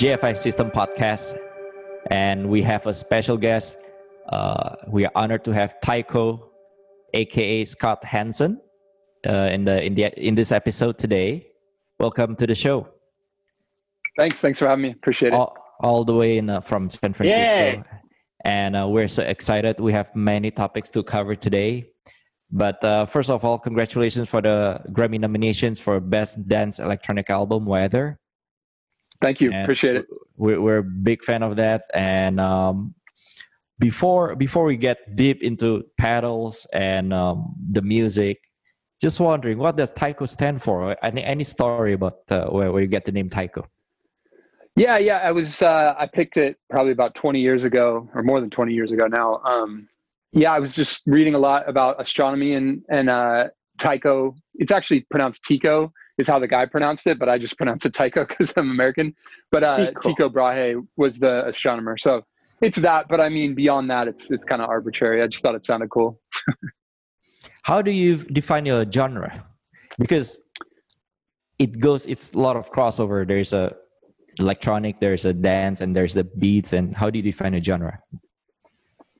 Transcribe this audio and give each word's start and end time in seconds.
we're 0.00 0.16
back 0.16 0.22
with 0.22 0.36
GFI 0.36 0.38
System 0.38 0.70
Podcast, 0.70 1.38
and 2.10 2.48
we 2.48 2.62
have 2.62 2.86
a 2.86 2.94
special 2.94 3.36
guest. 3.36 3.78
Uh, 4.28 4.74
we 4.88 5.04
are 5.06 5.12
honored 5.14 5.44
to 5.44 5.52
have 5.52 5.80
Tycho, 5.80 6.50
aka 7.14 7.64
Scott 7.64 8.04
Hansen, 8.04 8.60
uh, 9.28 9.48
in 9.52 9.64
the 9.64 9.82
in 9.82 9.94
the 9.94 10.26
in 10.26 10.34
this 10.34 10.52
episode 10.52 10.98
today. 10.98 11.46
Welcome 11.98 12.36
to 12.36 12.46
the 12.46 12.54
show. 12.54 12.88
Thanks. 14.16 14.40
Thanks 14.40 14.58
for 14.58 14.68
having 14.68 14.82
me. 14.82 14.90
Appreciate 14.92 15.32
it. 15.32 15.34
All, 15.34 15.56
all 15.80 16.04
the 16.04 16.14
way 16.14 16.38
in 16.38 16.50
uh, 16.50 16.60
from 16.60 16.90
San 16.90 17.12
Francisco, 17.12 17.56
Yay. 17.56 17.82
and 18.44 18.76
uh, 18.76 18.86
we're 18.88 19.08
so 19.08 19.22
excited. 19.22 19.80
We 19.80 19.92
have 19.92 20.14
many 20.14 20.50
topics 20.50 20.90
to 20.90 21.02
cover 21.02 21.34
today. 21.36 21.90
But 22.50 22.82
uh, 22.82 23.04
first 23.06 23.30
of 23.30 23.44
all, 23.44 23.58
congratulations 23.58 24.28
for 24.28 24.40
the 24.40 24.80
Grammy 24.90 25.20
nominations 25.20 25.78
for 25.78 26.00
Best 26.00 26.48
Dance 26.48 26.78
Electronic 26.78 27.28
Album, 27.30 27.66
Weather. 27.66 28.18
Thank 29.20 29.40
you. 29.40 29.50
And 29.52 29.62
Appreciate 29.62 29.96
it. 29.96 30.06
We're, 30.36 30.60
we're 30.60 30.78
a 30.78 30.82
big 30.82 31.24
fan 31.24 31.42
of 31.42 31.56
that. 31.56 31.84
And 31.94 32.38
um, 32.40 32.94
before 33.78 34.34
before 34.36 34.64
we 34.64 34.76
get 34.76 35.16
deep 35.16 35.42
into 35.42 35.84
pedals 35.96 36.66
and 36.72 37.12
um, 37.12 37.54
the 37.72 37.82
music, 37.82 38.38
just 39.00 39.20
wondering 39.20 39.58
what 39.58 39.76
does 39.76 39.92
Tycho 39.92 40.26
stand 40.26 40.62
for? 40.62 40.96
Any 41.04 41.24
any 41.24 41.44
story 41.44 41.92
about 41.92 42.18
uh, 42.30 42.46
where, 42.46 42.72
where 42.72 42.82
you 42.82 42.88
get 42.88 43.04
the 43.04 43.12
name 43.12 43.28
Tycho? 43.28 43.66
Yeah, 44.76 44.98
yeah. 44.98 45.16
I 45.18 45.32
was 45.32 45.62
uh, 45.62 45.94
I 45.98 46.06
picked 46.06 46.36
it 46.36 46.56
probably 46.70 46.92
about 46.92 47.14
20 47.16 47.40
years 47.40 47.64
ago, 47.64 48.08
or 48.14 48.22
more 48.22 48.40
than 48.40 48.50
20 48.50 48.72
years 48.72 48.92
ago 48.92 49.06
now. 49.06 49.40
Um, 49.44 49.88
yeah, 50.32 50.52
I 50.52 50.60
was 50.60 50.74
just 50.74 51.02
reading 51.06 51.34
a 51.34 51.38
lot 51.38 51.68
about 51.68 52.00
astronomy 52.00 52.54
and 52.54 52.82
and 52.88 53.10
uh, 53.10 53.48
Tycho. 53.80 54.34
It's 54.54 54.72
actually 54.72 55.00
pronounced 55.10 55.42
Tycho 55.44 55.92
is 56.18 56.28
how 56.28 56.38
the 56.38 56.48
guy 56.48 56.66
pronounced 56.66 57.06
it, 57.06 57.18
but 57.18 57.28
I 57.28 57.38
just 57.38 57.56
pronounced 57.56 57.86
it 57.86 57.94
Tycho 57.94 58.26
because 58.26 58.52
I'm 58.56 58.70
American. 58.70 59.14
But 59.50 59.64
uh, 59.64 59.76
Tycho. 59.86 60.00
Tycho 60.00 60.28
Brahe 60.28 60.74
was 60.96 61.18
the 61.18 61.46
astronomer, 61.46 61.96
so 61.96 62.24
it's 62.60 62.76
that. 62.78 63.08
But 63.08 63.20
I 63.20 63.28
mean, 63.28 63.54
beyond 63.54 63.90
that, 63.90 64.08
it's 64.08 64.30
it's 64.30 64.44
kind 64.44 64.60
of 64.60 64.68
arbitrary. 64.68 65.22
I 65.22 65.28
just 65.28 65.42
thought 65.42 65.54
it 65.54 65.64
sounded 65.64 65.90
cool. 65.90 66.20
How 67.62 67.82
do 67.82 67.90
you 67.90 68.16
define 68.16 68.66
your 68.66 68.90
genre? 68.90 69.44
Because 69.98 70.38
it 71.58 71.80
goes, 71.80 72.06
it's 72.06 72.32
a 72.34 72.38
lot 72.38 72.56
of 72.56 72.70
crossover. 72.72 73.26
There's 73.26 73.52
a 73.52 73.76
electronic, 74.38 75.00
there's 75.00 75.24
a 75.24 75.32
dance, 75.32 75.80
and 75.80 75.94
there's 75.94 76.14
the 76.14 76.24
beats. 76.24 76.72
And 76.72 76.96
how 76.96 77.10
do 77.10 77.18
you 77.18 77.22
define 77.22 77.54
a 77.54 77.62
genre? 77.62 78.00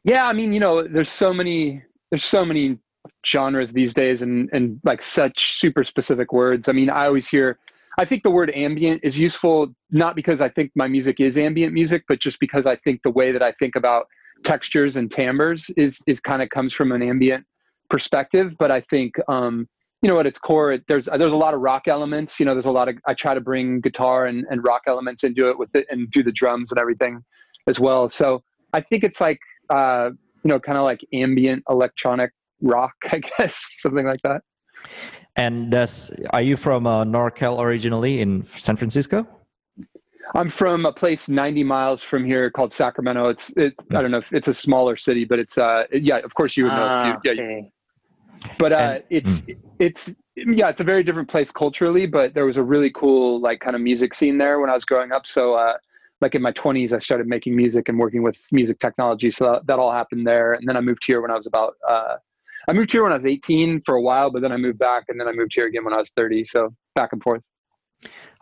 Yeah, 0.04 0.26
I 0.26 0.32
mean, 0.32 0.52
you 0.52 0.60
know, 0.60 0.86
there's 0.86 1.10
so 1.10 1.34
many 1.34 1.82
there's 2.10 2.24
so 2.24 2.44
many 2.44 2.78
genres 3.26 3.72
these 3.72 3.94
days 3.94 4.22
and 4.22 4.48
and 4.52 4.80
like 4.84 5.02
such 5.02 5.58
super 5.58 5.84
specific 5.84 6.32
words. 6.32 6.68
I 6.68 6.72
mean, 6.72 6.90
I 6.90 7.06
always 7.06 7.28
hear 7.28 7.58
I 7.98 8.04
think 8.04 8.22
the 8.22 8.30
word 8.30 8.52
ambient 8.54 9.00
is 9.02 9.18
useful 9.18 9.74
not 9.90 10.14
because 10.14 10.40
I 10.40 10.48
think 10.48 10.70
my 10.76 10.86
music 10.86 11.20
is 11.20 11.36
ambient 11.36 11.72
music, 11.72 12.04
but 12.08 12.20
just 12.20 12.38
because 12.38 12.64
I 12.64 12.76
think 12.76 13.02
the 13.02 13.10
way 13.10 13.32
that 13.32 13.42
I 13.42 13.52
think 13.52 13.74
about 13.74 14.06
textures 14.44 14.96
and 14.96 15.10
timbres 15.10 15.68
is 15.76 16.00
is 16.06 16.20
kind 16.20 16.42
of 16.42 16.48
comes 16.50 16.72
from 16.72 16.92
an 16.92 17.02
ambient 17.02 17.44
perspective, 17.90 18.54
but 18.58 18.70
I 18.70 18.80
think 18.82 19.16
um 19.28 19.68
you 20.02 20.08
know 20.08 20.20
at 20.20 20.26
its 20.26 20.38
core 20.38 20.72
it, 20.72 20.84
there's 20.88 21.06
there's 21.06 21.32
a 21.32 21.36
lot 21.36 21.54
of 21.54 21.60
rock 21.60 21.88
elements, 21.88 22.38
you 22.38 22.46
know, 22.46 22.54
there's 22.54 22.66
a 22.66 22.70
lot 22.70 22.88
of 22.88 22.96
I 23.06 23.14
try 23.14 23.34
to 23.34 23.40
bring 23.40 23.80
guitar 23.80 24.26
and 24.26 24.46
and 24.50 24.64
rock 24.64 24.82
elements 24.86 25.24
into 25.24 25.48
it 25.50 25.58
with 25.58 25.74
it 25.74 25.86
and 25.90 26.10
do 26.10 26.22
the 26.22 26.32
drums 26.32 26.70
and 26.70 26.78
everything 26.78 27.24
as 27.66 27.80
well. 27.80 28.08
So, 28.08 28.42
I 28.72 28.80
think 28.80 29.02
it's 29.02 29.20
like 29.20 29.40
uh, 29.70 30.10
you 30.44 30.48
know, 30.48 30.60
kind 30.60 30.78
of 30.78 30.84
like 30.84 31.00
ambient 31.12 31.64
electronic 31.68 32.30
rock, 32.60 32.92
I 33.12 33.20
guess, 33.38 33.64
something 33.78 34.06
like 34.06 34.20
that. 34.22 34.42
And 35.36 35.70
does, 35.70 36.10
are 36.30 36.42
you 36.42 36.56
from 36.56 36.86
uh, 36.86 37.04
NorCal 37.04 37.60
originally 37.60 38.20
in 38.20 38.44
San 38.46 38.76
Francisco? 38.76 39.26
I'm 40.34 40.50
from 40.50 40.84
a 40.84 40.92
place 40.92 41.28
90 41.28 41.64
miles 41.64 42.02
from 42.02 42.24
here 42.24 42.50
called 42.50 42.72
Sacramento. 42.72 43.28
It's, 43.28 43.50
it, 43.56 43.74
I 43.92 44.02
don't 44.02 44.10
know 44.10 44.18
if 44.18 44.32
it's 44.32 44.48
a 44.48 44.54
smaller 44.54 44.96
city, 44.96 45.24
but 45.24 45.38
it's, 45.38 45.56
uh, 45.56 45.84
yeah, 45.92 46.18
of 46.18 46.34
course 46.34 46.56
you 46.56 46.64
would 46.64 46.72
know. 46.74 46.86
Ah, 46.88 47.06
You- 47.06 47.20
yeah, 47.24 47.32
okay. 47.32 47.70
but 48.58 48.72
uh, 48.72 48.76
And- 48.76 49.04
it's, 49.10 49.44
it's, 49.78 50.14
yeah, 50.36 50.68
it's 50.68 50.80
a 50.80 50.84
very 50.84 51.02
different 51.02 51.28
place 51.28 51.50
culturally, 51.50 52.06
but 52.06 52.34
there 52.34 52.44
was 52.44 52.56
a 52.58 52.62
really 52.62 52.90
cool, 52.90 53.40
like, 53.40 53.60
kind 53.60 53.74
of 53.74 53.80
music 53.82 54.14
scene 54.14 54.38
there 54.38 54.60
when 54.60 54.70
I 54.70 54.74
was 54.74 54.84
growing 54.84 55.12
up. 55.12 55.26
So, 55.26 55.54
uh, 55.54 55.74
like 56.20 56.34
in 56.34 56.42
my 56.42 56.52
20s, 56.52 56.92
I 56.92 56.98
started 56.98 57.26
making 57.26 57.56
music 57.56 57.88
and 57.88 57.98
working 57.98 58.22
with 58.22 58.36
music 58.52 58.80
technology. 58.80 59.30
So 59.30 59.52
that, 59.52 59.66
that 59.66 59.78
all 59.78 59.92
happened 59.92 60.26
there. 60.26 60.52
And 60.54 60.68
then 60.68 60.76
I 60.76 60.80
moved 60.80 61.04
here 61.06 61.20
when 61.22 61.30
I 61.30 61.34
was 61.36 61.46
about, 61.46 61.74
uh, 61.88 62.16
I 62.68 62.74
moved 62.74 62.92
here 62.92 63.02
when 63.02 63.12
I 63.12 63.16
was 63.16 63.24
18 63.24 63.80
for 63.86 63.94
a 63.94 64.02
while, 64.02 64.30
but 64.30 64.42
then 64.42 64.52
I 64.52 64.58
moved 64.58 64.78
back 64.78 65.04
and 65.08 65.18
then 65.18 65.26
I 65.26 65.32
moved 65.32 65.52
here 65.54 65.66
again 65.66 65.84
when 65.84 65.94
I 65.94 65.96
was 65.96 66.10
30. 66.10 66.44
So 66.44 66.74
back 66.94 67.10
and 67.12 67.22
forth. 67.22 67.40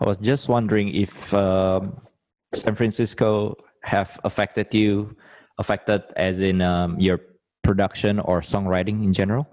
I 0.01 0.05
was 0.05 0.19
just 0.19 0.49
wondering 0.49 0.93
if 0.93 1.33
um, 1.33 2.01
San 2.53 2.75
Francisco 2.75 3.55
have 3.85 4.19
affected 4.25 4.75
you, 4.75 5.17
affected 5.59 6.03
as 6.17 6.41
in 6.41 6.61
um, 6.61 6.99
your 6.99 7.21
production 7.63 8.19
or 8.19 8.41
songwriting 8.41 9.05
in 9.05 9.13
general. 9.13 9.47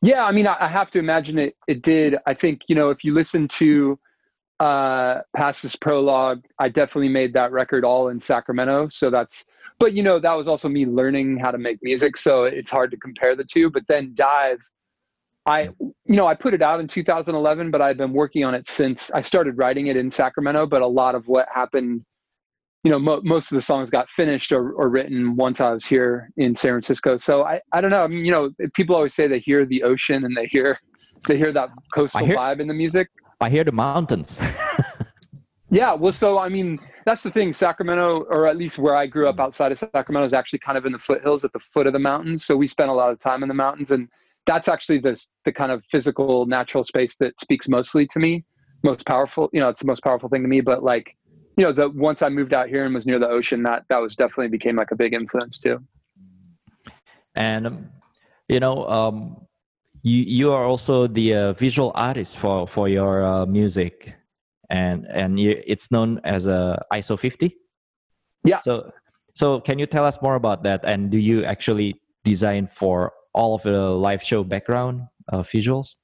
Yeah, 0.00 0.24
I 0.24 0.32
mean, 0.32 0.46
I, 0.46 0.56
I 0.60 0.68
have 0.68 0.90
to 0.92 0.98
imagine 0.98 1.38
it. 1.38 1.54
It 1.66 1.82
did. 1.82 2.16
I 2.26 2.32
think 2.32 2.62
you 2.66 2.76
know, 2.76 2.88
if 2.88 3.04
you 3.04 3.12
listen 3.12 3.46
to 3.48 3.98
uh, 4.60 5.20
Past 5.36 5.64
Is 5.64 5.76
Prologue, 5.76 6.44
I 6.58 6.68
definitely 6.68 7.08
made 7.08 7.32
that 7.34 7.52
record 7.52 7.84
all 7.84 8.08
in 8.08 8.18
Sacramento. 8.18 8.88
So 8.90 9.10
that's, 9.10 9.44
but 9.78 9.92
you 9.92 10.02
know, 10.02 10.18
that 10.18 10.32
was 10.32 10.48
also 10.48 10.68
me 10.68 10.86
learning 10.86 11.38
how 11.38 11.50
to 11.50 11.58
make 11.58 11.78
music. 11.82 12.16
So 12.16 12.44
it's 12.44 12.70
hard 12.70 12.90
to 12.90 12.96
compare 12.96 13.36
the 13.36 13.44
two. 13.44 13.70
But 13.70 13.84
then 13.88 14.12
Dive, 14.14 14.60
I, 15.46 15.70
you 15.80 15.94
know, 16.06 16.26
I 16.26 16.34
put 16.34 16.54
it 16.54 16.62
out 16.62 16.80
in 16.80 16.88
2011, 16.88 17.70
but 17.70 17.80
I've 17.80 17.96
been 17.96 18.12
working 18.12 18.44
on 18.44 18.54
it 18.54 18.66
since 18.66 19.10
I 19.12 19.20
started 19.20 19.56
writing 19.56 19.86
it 19.86 19.96
in 19.96 20.10
Sacramento. 20.10 20.66
But 20.66 20.82
a 20.82 20.86
lot 20.86 21.14
of 21.14 21.26
what 21.28 21.46
happened, 21.54 22.04
you 22.82 22.90
know, 22.90 22.98
mo- 22.98 23.22
most 23.22 23.52
of 23.52 23.56
the 23.56 23.62
songs 23.62 23.90
got 23.90 24.10
finished 24.10 24.50
or, 24.50 24.72
or 24.72 24.88
written 24.88 25.36
once 25.36 25.60
I 25.60 25.70
was 25.70 25.86
here 25.86 26.30
in 26.36 26.54
San 26.54 26.72
Francisco. 26.72 27.16
So 27.16 27.44
I, 27.44 27.60
I 27.72 27.80
don't 27.80 27.90
know. 27.90 28.02
I 28.02 28.08
mean, 28.08 28.24
you 28.24 28.32
know, 28.32 28.50
people 28.74 28.96
always 28.96 29.14
say 29.14 29.28
they 29.28 29.38
hear 29.38 29.64
the 29.64 29.84
ocean 29.84 30.24
and 30.24 30.36
they 30.36 30.46
hear, 30.46 30.78
they 31.26 31.38
hear 31.38 31.52
that 31.52 31.70
coastal 31.94 32.26
hear- 32.26 32.36
vibe 32.36 32.60
in 32.60 32.66
the 32.66 32.74
music. 32.74 33.08
I 33.40 33.48
hear 33.48 33.64
the 33.64 33.72
mountains. 33.72 34.38
Yeah, 35.70 35.92
well, 35.92 36.12
so 36.12 36.38
I 36.38 36.48
mean, 36.48 36.78
that's 37.04 37.22
the 37.22 37.30
thing. 37.30 37.52
Sacramento, 37.52 38.24
or 38.30 38.46
at 38.46 38.56
least 38.56 38.78
where 38.78 38.96
I 38.96 39.06
grew 39.06 39.28
up 39.28 39.38
outside 39.38 39.70
of 39.70 39.78
Sacramento, 39.78 40.26
is 40.26 40.32
actually 40.32 40.60
kind 40.60 40.78
of 40.78 40.86
in 40.86 40.92
the 40.92 40.98
foothills 40.98 41.44
at 41.44 41.52
the 41.52 41.58
foot 41.58 41.86
of 41.86 41.92
the 41.92 41.98
mountains. 41.98 42.46
So 42.46 42.56
we 42.56 42.66
spent 42.66 42.88
a 42.90 42.94
lot 42.94 43.10
of 43.10 43.20
time 43.20 43.42
in 43.42 43.48
the 43.48 43.54
mountains, 43.54 43.90
and 43.90 44.08
that's 44.46 44.68
actually 44.68 45.00
the 45.00 45.22
the 45.44 45.52
kind 45.52 45.70
of 45.70 45.84
physical, 45.90 46.46
natural 46.46 46.84
space 46.84 47.16
that 47.16 47.38
speaks 47.38 47.68
mostly 47.68 48.06
to 48.06 48.18
me, 48.18 48.44
most 48.82 49.04
powerful. 49.04 49.50
You 49.52 49.60
know, 49.60 49.68
it's 49.68 49.80
the 49.80 49.86
most 49.86 50.02
powerful 50.02 50.30
thing 50.30 50.40
to 50.40 50.48
me. 50.48 50.62
But 50.62 50.82
like, 50.82 51.14
you 51.58 51.64
know, 51.64 51.72
the 51.72 51.90
once 51.90 52.22
I 52.22 52.30
moved 52.30 52.54
out 52.54 52.68
here 52.68 52.86
and 52.86 52.94
was 52.94 53.04
near 53.04 53.18
the 53.18 53.28
ocean, 53.28 53.62
that 53.64 53.84
that 53.90 53.98
was 53.98 54.16
definitely 54.16 54.48
became 54.48 54.76
like 54.76 54.90
a 54.90 54.96
big 54.96 55.12
influence 55.12 55.58
too. 55.58 55.84
and 57.34 57.66
um, 57.66 57.90
you 58.48 58.58
know, 58.58 58.88
um, 58.88 59.36
you 60.02 60.22
you 60.22 60.52
are 60.52 60.64
also 60.64 61.06
the 61.06 61.34
uh, 61.34 61.52
visual 61.54 61.92
artist 61.94 62.36
for 62.36 62.66
for 62.66 62.88
your 62.88 63.24
uh, 63.24 63.46
music, 63.46 64.14
and 64.70 65.06
and 65.06 65.38
you, 65.38 65.60
it's 65.66 65.90
known 65.90 66.20
as 66.24 66.46
a 66.46 66.82
ISO 66.92 67.18
50. 67.18 67.56
Yeah. 68.44 68.60
So 68.60 68.90
so 69.34 69.60
can 69.60 69.78
you 69.78 69.86
tell 69.86 70.04
us 70.04 70.20
more 70.22 70.34
about 70.34 70.62
that? 70.64 70.80
And 70.84 71.10
do 71.10 71.18
you 71.18 71.44
actually 71.44 72.00
design 72.24 72.66
for 72.66 73.12
all 73.32 73.54
of 73.54 73.62
the 73.62 73.90
live 73.90 74.22
show 74.22 74.44
background 74.44 75.02
uh, 75.32 75.42
visuals? 75.42 75.96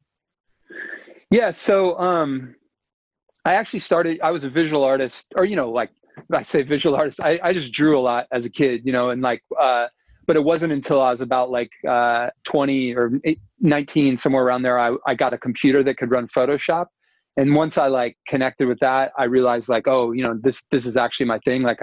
Yeah, 1.31 1.50
so 1.50 1.99
um 1.99 2.55
I 3.44 3.55
actually 3.55 3.81
started 3.81 4.20
I 4.23 4.31
was 4.31 4.44
a 4.44 4.50
visual 4.50 4.85
artist 4.85 5.32
or 5.37 5.44
you 5.44 5.56
know 5.56 5.70
like 5.70 5.90
I 6.32 6.43
say 6.43 6.62
visual 6.62 6.94
artist 6.97 7.20
I, 7.20 7.40
I 7.43 7.52
just 7.52 7.73
drew 7.73 7.99
a 7.99 8.02
lot 8.02 8.26
as 8.32 8.44
a 8.44 8.50
kid, 8.50 8.82
you 8.85 8.93
know, 8.93 9.11
and 9.11 9.23
like 9.23 9.43
uh 9.58 9.87
but 10.26 10.37
it 10.37 10.44
wasn't 10.44 10.73
until 10.73 11.00
I 11.00 11.11
was 11.11 11.21
about 11.21 11.50
like 11.50 11.71
uh 11.88 12.31
20 12.44 12.94
or 12.94 13.12
19 13.61 14.17
somewhere 14.17 14.44
around 14.44 14.62
there 14.62 14.79
I 14.79 14.94
I 15.06 15.15
got 15.15 15.32
a 15.32 15.38
computer 15.38 15.82
that 15.85 15.97
could 15.97 16.11
run 16.11 16.29
Photoshop 16.29 16.87
and 17.37 17.55
once 17.55 17.79
I 17.79 17.88
like 17.88 18.17
connected 18.29 18.69
with 18.69 18.79
that 18.81 19.12
I 19.19 19.25
realized 19.25 19.69
like 19.69 19.87
oh, 19.87 20.12
you 20.12 20.23
know, 20.23 20.38
this 20.43 20.62
this 20.71 20.87
is 20.87 20.97
actually 20.97 21.26
my 21.26 21.38
thing 21.41 21.62
like 21.62 21.79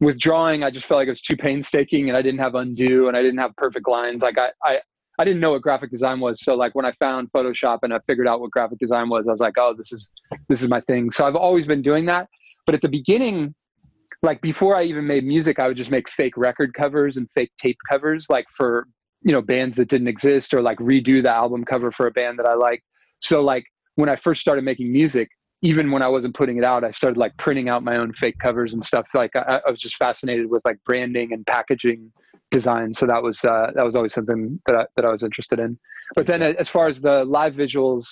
with 0.00 0.18
drawing 0.18 0.64
I 0.64 0.70
just 0.70 0.86
felt 0.86 0.98
like 0.98 1.08
it 1.08 1.12
was 1.12 1.22
too 1.22 1.36
painstaking 1.36 2.08
and 2.08 2.18
I 2.18 2.22
didn't 2.22 2.40
have 2.40 2.54
undo 2.54 3.08
and 3.08 3.16
I 3.16 3.22
didn't 3.22 3.38
have 3.38 3.54
perfect 3.56 3.88
lines 3.88 4.22
like 4.22 4.38
I 4.38 4.50
I 4.64 4.80
I 5.18 5.24
didn't 5.24 5.40
know 5.40 5.52
what 5.52 5.62
graphic 5.62 5.90
design 5.90 6.20
was. 6.20 6.42
So 6.42 6.54
like 6.54 6.74
when 6.74 6.84
I 6.84 6.92
found 6.98 7.30
Photoshop 7.32 7.80
and 7.82 7.94
I 7.94 8.00
figured 8.06 8.26
out 8.26 8.40
what 8.40 8.50
graphic 8.50 8.78
design 8.78 9.08
was, 9.08 9.28
I 9.28 9.30
was 9.30 9.40
like, 9.40 9.54
oh, 9.58 9.74
this 9.76 9.92
is 9.92 10.10
this 10.48 10.62
is 10.62 10.68
my 10.68 10.80
thing. 10.82 11.10
So 11.10 11.24
I've 11.26 11.36
always 11.36 11.66
been 11.66 11.82
doing 11.82 12.04
that. 12.06 12.28
But 12.66 12.74
at 12.74 12.82
the 12.82 12.88
beginning, 12.88 13.54
like 14.22 14.40
before 14.40 14.76
I 14.76 14.82
even 14.82 15.06
made 15.06 15.24
music, 15.24 15.58
I 15.58 15.68
would 15.68 15.76
just 15.76 15.90
make 15.90 16.08
fake 16.08 16.36
record 16.36 16.74
covers 16.74 17.16
and 17.16 17.28
fake 17.34 17.52
tape 17.58 17.78
covers, 17.90 18.28
like 18.30 18.46
for 18.56 18.86
you 19.22 19.32
know 19.32 19.42
bands 19.42 19.76
that 19.76 19.88
didn't 19.88 20.08
exist, 20.08 20.54
or 20.54 20.62
like 20.62 20.78
redo 20.78 21.22
the 21.22 21.30
album 21.30 21.64
cover 21.64 21.90
for 21.90 22.06
a 22.06 22.10
band 22.10 22.38
that 22.38 22.46
I 22.46 22.54
liked. 22.54 22.84
So 23.20 23.42
like 23.42 23.64
when 23.96 24.08
I 24.08 24.16
first 24.16 24.40
started 24.40 24.64
making 24.64 24.92
music, 24.92 25.28
even 25.62 25.90
when 25.90 26.02
I 26.02 26.08
wasn't 26.08 26.34
putting 26.34 26.58
it 26.58 26.64
out, 26.64 26.84
I 26.84 26.90
started 26.90 27.18
like 27.18 27.36
printing 27.38 27.68
out 27.68 27.82
my 27.82 27.96
own 27.96 28.12
fake 28.12 28.38
covers 28.38 28.74
and 28.74 28.84
stuff. 28.84 29.06
Like 29.14 29.34
I, 29.34 29.60
I 29.66 29.70
was 29.70 29.80
just 29.80 29.96
fascinated 29.96 30.50
with 30.50 30.62
like 30.64 30.76
branding 30.84 31.32
and 31.32 31.46
packaging 31.46 32.12
design. 32.50 32.92
So 32.92 33.06
that 33.06 33.22
was 33.22 33.44
uh, 33.44 33.70
that 33.74 33.84
was 33.84 33.96
always 33.96 34.12
something 34.12 34.60
that 34.66 34.76
I, 34.76 34.86
that 34.96 35.04
I 35.04 35.10
was 35.10 35.22
interested 35.22 35.58
in. 35.58 35.78
But 36.14 36.26
then 36.26 36.42
as 36.42 36.68
far 36.68 36.86
as 36.86 37.00
the 37.00 37.24
live 37.24 37.54
visuals, 37.54 38.06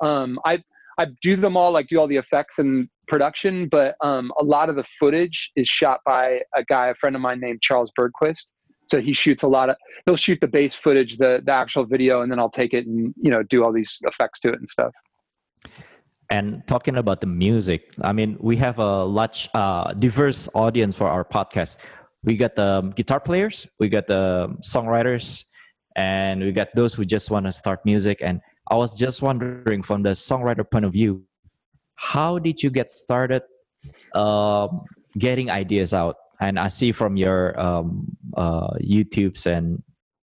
um, 0.00 0.38
I 0.44 0.62
I 0.98 1.06
do 1.22 1.36
them 1.36 1.56
all, 1.56 1.72
like 1.72 1.88
do 1.88 1.98
all 1.98 2.06
the 2.06 2.16
effects 2.16 2.58
and 2.58 2.88
production, 3.06 3.68
but 3.68 3.94
um, 4.02 4.32
a 4.40 4.44
lot 4.44 4.68
of 4.68 4.76
the 4.76 4.84
footage 4.98 5.50
is 5.56 5.68
shot 5.68 6.00
by 6.04 6.40
a 6.54 6.64
guy, 6.64 6.88
a 6.88 6.94
friend 6.94 7.14
of 7.16 7.22
mine 7.22 7.40
named 7.40 7.60
Charles 7.62 7.90
Bergquist. 7.98 8.46
So 8.86 9.00
he 9.00 9.12
shoots 9.12 9.42
a 9.42 9.48
lot 9.48 9.68
of, 9.68 9.76
he'll 10.04 10.16
shoot 10.16 10.38
the 10.40 10.46
base 10.46 10.74
footage, 10.74 11.16
the, 11.16 11.42
the 11.44 11.52
actual 11.52 11.84
video, 11.84 12.22
and 12.22 12.30
then 12.30 12.38
I'll 12.38 12.50
take 12.50 12.72
it 12.72 12.86
and, 12.86 13.12
you 13.20 13.30
know, 13.30 13.42
do 13.42 13.64
all 13.64 13.72
these 13.72 13.98
effects 14.02 14.38
to 14.40 14.48
it 14.50 14.60
and 14.60 14.68
stuff. 14.68 14.92
And 16.30 16.62
talking 16.66 16.96
about 16.96 17.20
the 17.20 17.26
music, 17.26 17.92
I 18.02 18.12
mean, 18.12 18.36
we 18.40 18.56
have 18.56 18.78
a 18.78 19.04
large, 19.04 19.48
uh, 19.54 19.92
diverse 19.94 20.48
audience 20.54 20.94
for 20.94 21.08
our 21.08 21.24
podcast. 21.24 21.78
We 22.22 22.36
got 22.36 22.56
the 22.56 22.92
guitar 22.94 23.20
players, 23.20 23.66
we 23.78 23.88
got 23.88 24.06
the 24.06 24.56
songwriters, 24.62 25.44
and 25.96 26.42
we 26.42 26.52
got 26.52 26.68
those 26.74 26.94
who 26.94 27.04
just 27.04 27.30
want 27.30 27.46
to 27.46 27.52
start 27.52 27.84
music. 27.84 28.18
And 28.22 28.40
I 28.70 28.76
was 28.76 28.96
just 28.98 29.22
wondering, 29.22 29.82
from 29.82 30.02
the 30.02 30.10
songwriter 30.10 30.68
point 30.68 30.84
of 30.84 30.92
view, 30.92 31.24
how 31.96 32.38
did 32.38 32.62
you 32.62 32.70
get 32.70 32.90
started 32.90 33.42
uh, 34.14 34.68
getting 35.18 35.50
ideas 35.50 35.92
out? 35.92 36.16
And 36.40 36.58
I 36.58 36.68
see 36.68 36.92
from 36.92 37.16
your 37.16 37.58
um, 37.58 38.06
uh, 38.36 38.68
YouTubes 38.80 39.46
and 39.46 39.82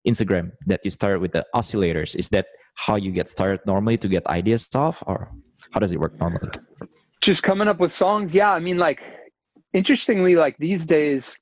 Instagram 0.08 0.52
that 0.68 0.82
you 0.84 0.92
started 0.92 1.20
with 1.22 1.32
the 1.32 1.46
oscillators. 1.56 2.16
Is 2.16 2.30
that 2.30 2.48
how 2.76 2.96
you 2.96 3.12
get 3.12 3.30
started 3.30 3.62
normally 3.66 3.98
to 3.98 4.08
get 4.08 4.26
ideas 4.28 4.68
off, 4.76 5.04
or 5.06 5.32
how 5.72 5.80
does 5.80 5.92
it 5.92 6.00
work 6.00 6.20
normally? 6.20 6.50
Just 7.22 7.44
coming 7.44 7.68
up 7.68 7.80
with 7.80 7.92
songs. 7.92 8.34
Yeah, 8.34 8.52
I 8.52 8.60
mean, 8.60 8.78
like 8.78 9.00
interestingly, 9.74 10.36
like 10.36 10.58
these 10.58 10.86
days, 10.86 11.38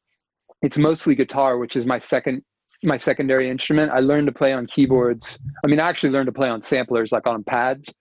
it's 0.62 0.78
mostly 0.78 1.16
guitar, 1.16 1.58
which 1.58 1.76
is 1.76 1.86
my 1.86 2.00
second 2.00 2.44
my 2.84 2.98
secondary 2.98 3.50
instrument. 3.50 3.92
I 3.92 4.00
learned 4.00 4.28
to 4.28 4.34
play 4.34 4.54
on 4.54 4.68
keyboards. 4.68 5.40
I 5.64 5.68
mean, 5.68 5.80
I 5.80 5.90
actually 5.90 6.12
learned 6.12 6.28
to 6.28 6.32
play 6.32 6.50
on 6.50 6.62
samplers, 6.62 7.12
like 7.12 7.28
on 7.28 7.44
pads. 7.44 7.94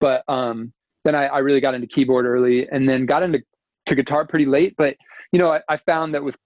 But 0.00 0.22
um, 0.28 0.72
then 1.06 1.14
I, 1.14 1.26
I, 1.26 1.38
really 1.38 1.60
got 1.60 1.74
into 1.74 1.86
keyboard 1.86 2.26
early, 2.26 2.68
and 2.68 2.88
then 2.88 3.06
got 3.06 3.22
into 3.22 3.42
to 3.86 3.94
guitar 3.94 4.26
pretty 4.26 4.44
late. 4.44 4.74
But 4.76 4.96
you 5.32 5.38
know, 5.38 5.52
I, 5.52 5.60
I 5.68 5.76
found 5.76 6.14
that 6.14 6.24
with 6.24 6.36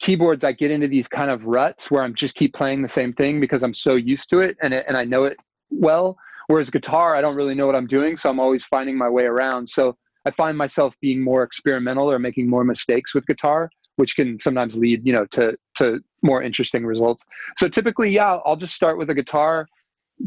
keyboards, 0.00 0.44
I 0.44 0.52
get 0.52 0.70
into 0.70 0.88
these 0.88 1.08
kind 1.08 1.30
of 1.30 1.44
ruts 1.44 1.90
where 1.90 2.02
I'm 2.02 2.14
just 2.14 2.34
keep 2.34 2.54
playing 2.54 2.82
the 2.82 2.88
same 2.88 3.12
thing 3.12 3.40
because 3.40 3.62
I'm 3.62 3.74
so 3.74 3.94
used 3.94 4.28
to 4.30 4.40
it 4.40 4.56
and 4.62 4.74
it, 4.74 4.84
and 4.88 4.96
I 4.96 5.04
know 5.04 5.24
it 5.24 5.36
well. 5.70 6.16
Whereas 6.48 6.68
guitar, 6.68 7.16
I 7.16 7.20
don't 7.20 7.36
really 7.36 7.54
know 7.54 7.66
what 7.66 7.76
I'm 7.76 7.86
doing, 7.86 8.16
so 8.16 8.28
I'm 8.28 8.40
always 8.40 8.64
finding 8.64 8.98
my 8.98 9.08
way 9.08 9.24
around. 9.24 9.66
So 9.66 9.96
I 10.26 10.30
find 10.32 10.58
myself 10.58 10.94
being 11.00 11.22
more 11.22 11.42
experimental 11.42 12.10
or 12.10 12.18
making 12.18 12.50
more 12.50 12.64
mistakes 12.64 13.14
with 13.14 13.26
guitar 13.26 13.70
which 13.96 14.16
can 14.16 14.38
sometimes 14.40 14.76
lead 14.76 15.00
you 15.06 15.12
know 15.12 15.24
to 15.26 15.56
to 15.76 16.00
more 16.22 16.42
interesting 16.42 16.84
results 16.84 17.24
so 17.56 17.68
typically 17.68 18.10
yeah 18.10 18.38
i'll 18.44 18.56
just 18.56 18.74
start 18.74 18.98
with 18.98 19.10
a 19.10 19.14
guitar 19.14 19.66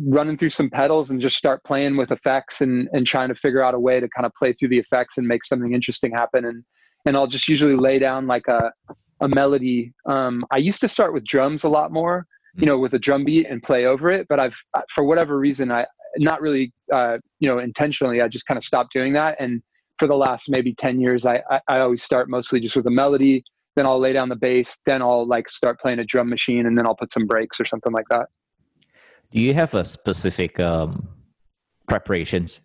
running 0.06 0.38
through 0.38 0.50
some 0.50 0.70
pedals 0.70 1.10
and 1.10 1.22
just 1.22 1.38
start 1.38 1.64
playing 1.64 1.98
with 1.98 2.12
effects 2.12 2.62
and 2.62 2.90
and 2.92 3.08
trying 3.08 3.30
to 3.30 3.36
figure 3.36 3.64
out 3.64 3.74
a 3.74 3.80
way 3.80 4.00
to 4.00 4.08
kind 4.10 4.26
of 4.26 4.32
play 4.38 4.54
through 4.54 4.70
the 4.70 4.80
effects 4.80 5.18
and 5.18 5.28
make 5.28 5.46
something 5.46 5.74
interesting 5.74 6.12
happen. 6.12 6.46
And 6.46 6.64
and 7.06 7.16
i'll 7.16 7.28
just 7.28 7.48
usually 7.48 7.76
lay 7.76 8.00
down 8.00 8.28
like 8.28 8.48
a 8.48 8.72
a 9.22 9.28
melody. 9.28 9.94
Um, 10.06 10.46
i 10.52 10.58
used 10.58 10.82
to 10.82 10.88
start 10.88 11.14
with 11.14 11.26
drums 11.26 11.64
a 11.64 11.70
lot 11.70 11.92
more 11.92 12.26
you 12.56 12.66
know 12.66 12.78
with 12.78 12.94
a 12.94 13.00
drum 13.00 13.24
beat 13.24 13.48
and 13.50 13.62
play 13.62 13.86
over 13.86 14.10
it 14.10 14.26
but 14.30 14.40
i've 14.40 14.56
for 14.94 15.04
whatever 15.04 15.38
reason 15.38 15.72
i 15.72 15.86
not 16.18 16.42
really 16.42 16.74
uh, 16.92 17.18
you 17.40 17.48
know 17.48 17.60
intentionally 17.60 18.22
i 18.22 18.28
just 18.28 18.46
kind 18.46 18.58
of 18.58 18.64
stopped 18.64 18.94
doing 18.94 19.14
that. 19.14 19.36
And 19.40 19.62
for 20.00 20.08
the 20.08 20.16
last 20.16 20.50
maybe 20.50 20.74
10 20.74 21.00
years 21.00 21.26
I, 21.26 21.42
I, 21.50 21.60
I 21.68 21.80
always 21.80 22.04
start 22.04 22.30
mostly 22.30 22.60
just 22.60 22.76
with 22.76 22.86
a 22.88 22.92
melody. 22.92 23.44
Then 23.76 23.86
I'll 23.86 24.00
lay 24.00 24.14
down 24.14 24.30
the 24.30 24.36
bass, 24.36 24.78
then 24.86 25.02
I'll 25.02 25.28
like 25.28 25.50
start 25.50 25.80
playing 25.80 26.00
a 26.00 26.04
drum 26.04 26.30
machine, 26.30 26.66
and 26.66 26.76
then 26.76 26.88
I'll 26.88 26.96
put 26.96 27.12
some 27.12 27.28
breaks 27.28 27.60
or 27.60 27.66
something 27.66 27.94
like 27.94 28.06
that. 28.10 28.28
Do 29.32 29.42
you 29.42 29.54
have 29.54 29.74
a 29.74 29.84
specific 29.84 30.60
um, 30.60 31.08
preparations 31.88 32.60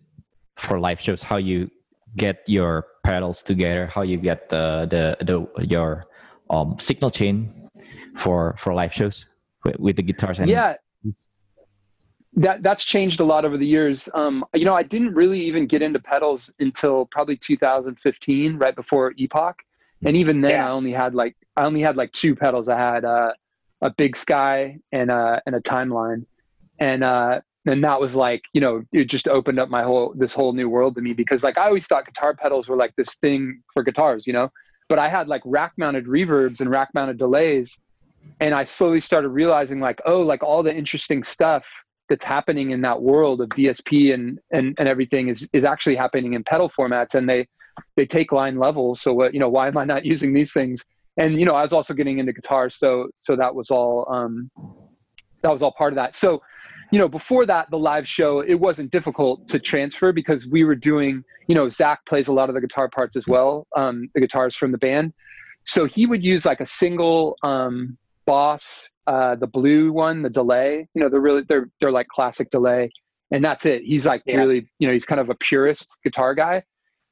for 0.57 0.79
live 0.79 0.99
shows? 0.99 1.21
How 1.21 1.37
you 1.37 1.69
get 2.15 2.43
your 2.47 2.85
pedals 3.03 3.43
together? 3.43 3.87
How 3.87 4.01
you 4.01 4.17
get 4.17 4.49
the 4.49 4.87
the, 4.89 5.17
the 5.23 5.65
your 5.65 6.05
um, 6.49 6.77
signal 6.79 7.11
chain 7.11 7.69
for 8.15 8.55
for 8.57 8.73
live 8.73 8.93
shows 8.93 9.25
with, 9.65 9.77
with 9.79 9.95
the 9.97 10.03
guitars? 10.03 10.39
And 10.39 10.49
yeah, 10.49 10.75
that 12.35 12.63
that's 12.63 12.83
changed 12.83 13.19
a 13.19 13.25
lot 13.25 13.45
over 13.45 13.57
the 13.57 13.67
years. 13.67 14.07
Um, 14.13 14.45
you 14.53 14.65
know, 14.65 14.75
I 14.75 14.83
didn't 14.83 15.13
really 15.13 15.41
even 15.41 15.67
get 15.67 15.81
into 15.81 15.99
pedals 15.99 16.49
until 16.59 17.07
probably 17.11 17.37
2015, 17.37 18.57
right 18.57 18.75
before 18.75 19.13
Epoch 19.17 19.57
and 20.05 20.17
even 20.17 20.41
then 20.41 20.51
yeah. 20.51 20.67
i 20.67 20.71
only 20.71 20.91
had 20.91 21.15
like 21.15 21.35
i 21.57 21.63
only 21.63 21.81
had 21.81 21.95
like 21.95 22.11
two 22.11 22.35
pedals 22.35 22.69
i 22.69 22.77
had 22.77 23.05
uh, 23.05 23.31
a 23.81 23.89
big 23.89 24.15
sky 24.15 24.77
and 24.91 25.11
uh 25.11 25.39
and 25.45 25.55
a 25.55 25.61
timeline 25.61 26.25
and 26.79 27.03
uh 27.03 27.39
and 27.65 27.83
that 27.83 27.99
was 27.99 28.15
like 28.15 28.41
you 28.53 28.61
know 28.61 28.83
it 28.91 29.05
just 29.05 29.27
opened 29.27 29.59
up 29.59 29.69
my 29.69 29.83
whole 29.83 30.13
this 30.15 30.33
whole 30.33 30.53
new 30.53 30.69
world 30.69 30.95
to 30.95 31.01
me 31.01 31.13
because 31.13 31.43
like 31.43 31.57
i 31.57 31.65
always 31.65 31.85
thought 31.87 32.05
guitar 32.05 32.35
pedals 32.35 32.67
were 32.67 32.75
like 32.75 32.93
this 32.95 33.13
thing 33.15 33.61
for 33.73 33.83
guitars 33.83 34.27
you 34.27 34.33
know 34.33 34.49
but 34.89 34.99
i 34.99 35.07
had 35.07 35.27
like 35.27 35.41
rack 35.45 35.73
mounted 35.77 36.05
reverbs 36.05 36.61
and 36.61 36.69
rack 36.69 36.89
mounted 36.93 37.17
delays 37.17 37.77
and 38.39 38.53
i 38.53 38.63
slowly 38.63 38.99
started 38.99 39.29
realizing 39.29 39.79
like 39.79 39.99
oh 40.05 40.21
like 40.21 40.43
all 40.43 40.63
the 40.63 40.73
interesting 40.73 41.23
stuff 41.23 41.63
that's 42.09 42.25
happening 42.25 42.71
in 42.71 42.81
that 42.81 43.01
world 43.01 43.39
of 43.39 43.49
dsp 43.49 44.13
and 44.13 44.39
and, 44.51 44.75
and 44.77 44.89
everything 44.89 45.29
is 45.29 45.49
is 45.53 45.63
actually 45.63 45.95
happening 45.95 46.33
in 46.33 46.43
pedal 46.43 46.71
formats 46.77 47.15
and 47.15 47.29
they 47.29 47.47
they 47.95 48.05
take 48.05 48.31
line 48.31 48.57
levels. 48.57 49.01
So 49.01 49.13
what, 49.13 49.33
you 49.33 49.39
know, 49.39 49.49
why 49.49 49.67
am 49.67 49.77
I 49.77 49.85
not 49.85 50.05
using 50.13 50.33
these 50.33 50.51
things? 50.51 50.83
And, 51.17 51.39
you 51.39 51.45
know, 51.45 51.53
I 51.53 51.61
was 51.61 51.73
also 51.73 51.93
getting 51.93 52.19
into 52.19 52.33
guitar. 52.33 52.69
So, 52.69 53.09
so 53.15 53.35
that 53.35 53.53
was 53.53 53.69
all, 53.69 54.07
um, 54.11 54.49
that 55.41 55.51
was 55.51 55.61
all 55.61 55.73
part 55.77 55.93
of 55.93 55.95
that. 55.95 56.15
So, 56.15 56.41
you 56.93 56.99
know, 56.99 57.07
before 57.07 57.45
that, 57.47 57.71
the 57.71 57.77
live 57.77 58.07
show, 58.07 58.41
it 58.41 58.53
wasn't 58.53 58.91
difficult 58.91 59.47
to 59.47 59.59
transfer 59.59 60.11
because 60.11 60.47
we 60.47 60.63
were 60.63 60.75
doing, 60.75 61.23
you 61.47 61.55
know, 61.55 61.67
Zach 61.67 62.05
plays 62.05 62.27
a 62.27 62.33
lot 62.33 62.49
of 62.49 62.55
the 62.55 62.61
guitar 62.61 62.87
parts 62.87 63.15
as 63.15 63.25
well, 63.25 63.65
um, 63.75 64.09
the 64.13 64.21
guitars 64.21 64.55
from 64.55 64.71
the 64.71 64.77
band. 64.77 65.11
So 65.65 65.85
he 65.85 66.05
would 66.05 66.23
use 66.23 66.45
like 66.45 66.59
a 66.59 66.67
single 66.67 67.35
um, 67.41 67.97
Boss, 68.25 68.89
uh, 69.07 69.35
the 69.35 69.47
blue 69.47 69.91
one, 69.91 70.21
the 70.21 70.29
delay. 70.29 70.87
You 70.93 71.01
know, 71.01 71.09
they're 71.09 71.19
really 71.19 71.41
they're 71.49 71.67
they're 71.81 71.91
like 71.91 72.07
classic 72.07 72.51
delay, 72.51 72.91
and 73.31 73.43
that's 73.43 73.65
it. 73.65 73.81
He's 73.83 74.05
like 74.05 74.21
yeah. 74.25 74.37
really, 74.37 74.69
you 74.79 74.87
know, 74.87 74.93
he's 74.93 75.03
kind 75.03 75.19
of 75.19 75.29
a 75.29 75.35
purist 75.35 75.97
guitar 76.03 76.35
guy 76.35 76.63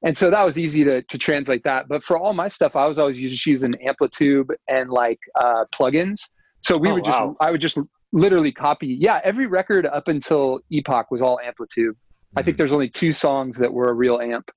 and 0.03 0.17
so 0.17 0.31
that 0.31 0.43
was 0.43 0.57
easy 0.57 0.83
to, 0.83 1.01
to 1.03 1.17
translate 1.17 1.63
that 1.63 1.87
but 1.87 2.03
for 2.03 2.17
all 2.17 2.33
my 2.33 2.49
stuff 2.49 2.75
i 2.75 2.85
was 2.85 2.97
always 2.97 3.19
just 3.19 3.45
using 3.45 3.71
amplitube 3.87 4.49
and 4.67 4.89
like 4.89 5.19
uh, 5.39 5.63
plugins 5.73 6.21
so 6.61 6.77
we 6.77 6.89
oh, 6.89 6.95
would 6.95 7.03
just 7.03 7.19
wow. 7.19 7.35
i 7.39 7.51
would 7.51 7.61
just 7.61 7.77
literally 8.13 8.51
copy 8.51 8.87
yeah 8.99 9.19
every 9.23 9.47
record 9.47 9.85
up 9.85 10.07
until 10.07 10.59
epoch 10.71 11.09
was 11.11 11.21
all 11.21 11.39
AmpliTube. 11.45 11.77
mm-hmm. 11.77 12.39
i 12.39 12.43
think 12.43 12.53
mm-hmm. 12.53 12.57
there's 12.57 12.73
only 12.73 12.89
two 12.89 13.11
songs 13.11 13.57
that 13.57 13.71
were 13.71 13.89
a 13.89 13.93
real 13.93 14.19
amp 14.19 14.49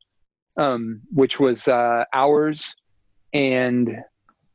um, 0.56 1.00
which 1.12 1.40
was 1.40 1.66
uh, 1.66 2.04
ours 2.12 2.75
and 3.32 3.96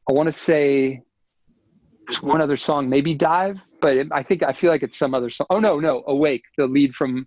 i 0.09 0.11
want 0.11 0.27
to 0.27 0.33
say 0.33 1.01
there's 2.07 2.21
one 2.21 2.41
other 2.41 2.57
song 2.57 2.89
maybe 2.89 3.13
dive 3.13 3.57
but 3.81 3.97
it, 3.97 4.07
i 4.11 4.23
think 4.23 4.43
i 4.43 4.53
feel 4.53 4.71
like 4.71 4.83
it's 4.83 4.97
some 4.97 5.13
other 5.13 5.29
song 5.29 5.47
oh 5.49 5.59
no 5.59 5.79
no 5.79 6.03
awake 6.07 6.43
the 6.57 6.65
lead 6.65 6.95
from 6.95 7.25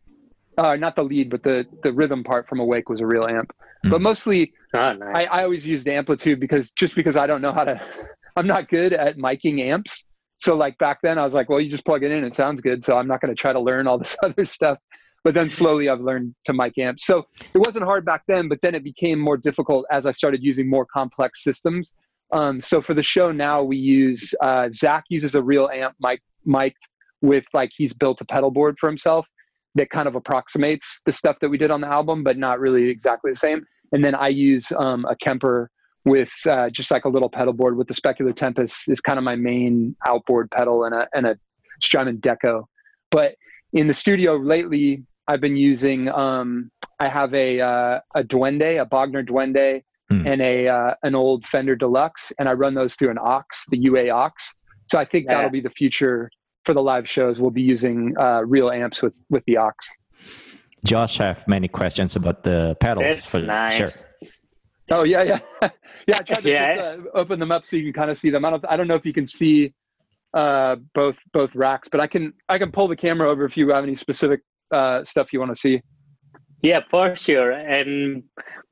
uh, 0.58 0.76
not 0.76 0.96
the 0.96 1.02
lead, 1.02 1.30
but 1.30 1.42
the 1.42 1.66
the 1.82 1.92
rhythm 1.92 2.22
part 2.22 2.48
from 2.48 2.60
Awake 2.60 2.88
was 2.88 3.00
a 3.00 3.06
real 3.06 3.26
amp. 3.26 3.52
Mm. 3.84 3.90
But 3.90 4.02
mostly, 4.02 4.52
oh, 4.74 4.92
nice. 4.92 5.28
I, 5.30 5.40
I 5.40 5.44
always 5.44 5.66
used 5.66 5.86
AmpliTube 5.86 6.40
because 6.40 6.70
just 6.72 6.94
because 6.94 7.16
I 7.16 7.26
don't 7.26 7.42
know 7.42 7.52
how 7.52 7.64
to, 7.64 7.80
I'm 8.36 8.46
not 8.46 8.68
good 8.68 8.92
at 8.92 9.16
miking 9.16 9.60
amps. 9.60 10.04
So 10.42 10.56
like 10.56 10.76
back 10.78 10.98
then, 11.04 11.18
I 11.18 11.24
was 11.24 11.34
like, 11.34 11.48
well, 11.48 11.60
you 11.60 11.70
just 11.70 11.84
plug 11.84 12.02
it 12.02 12.10
in, 12.10 12.24
it 12.24 12.34
sounds 12.34 12.60
good. 12.60 12.84
So 12.84 12.96
I'm 12.96 13.06
not 13.06 13.20
going 13.20 13.32
to 13.32 13.40
try 13.40 13.52
to 13.52 13.60
learn 13.60 13.86
all 13.86 13.96
this 13.96 14.16
other 14.24 14.44
stuff. 14.44 14.78
But 15.22 15.34
then 15.34 15.50
slowly, 15.50 15.88
I've 15.88 16.00
learned 16.00 16.34
to 16.46 16.52
mic 16.52 16.76
amps. 16.78 17.06
So 17.06 17.26
it 17.54 17.58
wasn't 17.58 17.84
hard 17.84 18.04
back 18.04 18.24
then, 18.26 18.48
but 18.48 18.58
then 18.60 18.74
it 18.74 18.82
became 18.82 19.20
more 19.20 19.36
difficult 19.36 19.86
as 19.88 20.04
I 20.04 20.10
started 20.10 20.42
using 20.42 20.68
more 20.68 20.84
complex 20.84 21.44
systems. 21.44 21.92
Um, 22.32 22.60
so 22.60 22.82
for 22.82 22.92
the 22.92 23.04
show 23.04 23.30
now, 23.30 23.62
we 23.62 23.76
use 23.76 24.34
uh, 24.40 24.68
Zach 24.72 25.04
uses 25.10 25.36
a 25.36 25.42
real 25.42 25.68
amp 25.72 25.94
mic 26.00 26.20
mic'd 26.44 26.88
with 27.20 27.44
like 27.54 27.70
he's 27.72 27.92
built 27.92 28.20
a 28.20 28.24
pedal 28.24 28.50
board 28.50 28.78
for 28.80 28.88
himself 28.88 29.28
that 29.76 29.90
kind 29.90 30.08
of 30.08 30.16
approximates 30.16 31.00
the 31.06 31.12
stuff 31.12 31.36
that 31.40 31.50
we 31.50 31.56
did 31.56 31.70
on 31.70 31.80
the 31.80 31.86
album, 31.86 32.24
but 32.24 32.36
not 32.36 32.58
really 32.58 32.90
exactly 32.90 33.30
the 33.30 33.38
same. 33.38 33.64
And 33.92 34.04
then 34.04 34.16
I 34.16 34.28
use 34.28 34.72
um, 34.76 35.04
a 35.04 35.14
Kemper 35.14 35.70
with 36.04 36.30
uh, 36.46 36.68
just 36.70 36.90
like 36.90 37.04
a 37.04 37.08
little 37.08 37.28
pedal 37.28 37.52
board 37.52 37.76
with 37.76 37.88
the 37.88 37.94
Specular 37.94 38.34
Tempest 38.34 38.88
is 38.88 39.00
kind 39.00 39.18
of 39.18 39.24
my 39.24 39.36
main 39.36 39.96
outboard 40.06 40.50
pedal 40.50 40.84
and 40.84 40.94
a 40.94 41.08
and 41.14 41.26
a 41.26 41.38
Strymon 41.80 42.18
Deco. 42.18 42.64
But 43.10 43.36
in 43.72 43.86
the 43.86 43.94
studio 43.94 44.36
lately, 44.36 45.04
I've 45.28 45.40
been 45.40 45.56
using. 45.56 46.08
Um, 46.08 46.70
I 47.00 47.08
have 47.08 47.34
a 47.34 47.60
uh, 47.60 48.00
a 48.14 48.22
Duende, 48.22 48.80
a 48.80 48.86
Bogner 48.86 49.26
Duende, 49.26 49.82
mm. 50.10 50.26
and 50.26 50.40
a 50.40 50.68
uh, 50.68 50.94
an 51.02 51.14
old 51.14 51.44
Fender 51.46 51.76
Deluxe, 51.76 52.32
and 52.38 52.48
I 52.48 52.52
run 52.52 52.74
those 52.74 52.94
through 52.94 53.10
an 53.10 53.18
OX, 53.18 53.64
the 53.70 53.78
UA 53.78 54.10
OX. 54.10 54.42
So 54.90 54.98
I 54.98 55.04
think 55.04 55.26
yeah. 55.26 55.36
that'll 55.36 55.50
be 55.50 55.60
the 55.60 55.70
future 55.70 56.30
for 56.64 56.74
the 56.74 56.82
live 56.82 57.08
shows, 57.08 57.40
we'll 57.40 57.50
be 57.50 57.62
using 57.62 58.14
uh, 58.18 58.42
real 58.44 58.70
amps 58.70 59.02
with 59.02 59.14
with 59.30 59.44
the 59.46 59.56
OX. 59.56 59.76
Josh 60.84 61.18
have 61.18 61.46
many 61.46 61.68
questions 61.68 62.16
about 62.16 62.42
the 62.42 62.76
pedals. 62.80 63.04
That's 63.04 63.30
for, 63.30 63.40
nice. 63.40 63.76
Sure. 63.76 63.88
Oh 64.92 65.04
yeah, 65.04 65.22
yeah, 65.22 65.40
yeah. 65.62 66.16
I 66.16 66.22
tried 66.22 66.42
to 66.42 66.50
yeah. 66.50 66.76
Just, 66.76 67.00
uh, 67.00 67.10
open 67.14 67.40
them 67.40 67.50
up 67.50 67.66
so 67.66 67.76
you 67.76 67.84
can 67.84 67.92
kind 67.94 68.10
of 68.10 68.18
see 68.18 68.30
them. 68.30 68.44
I 68.44 68.50
don't, 68.50 68.64
I 68.68 68.76
don't 68.76 68.86
know 68.86 68.94
if 68.94 69.06
you 69.06 69.12
can 69.12 69.26
see 69.26 69.72
uh, 70.34 70.76
both 70.94 71.16
both 71.32 71.54
racks, 71.54 71.88
but 71.90 72.00
I 72.00 72.06
can 72.06 72.32
I 72.48 72.58
can 72.58 72.70
pull 72.70 72.88
the 72.88 72.96
camera 72.96 73.28
over 73.30 73.44
if 73.44 73.56
you 73.56 73.70
have 73.70 73.84
any 73.84 73.94
specific 73.94 74.40
uh, 74.70 75.02
stuff 75.04 75.32
you 75.32 75.40
want 75.40 75.54
to 75.54 75.60
see. 75.60 75.80
Yeah, 76.62 76.80
for 76.90 77.16
sure. 77.16 77.52
And 77.52 78.22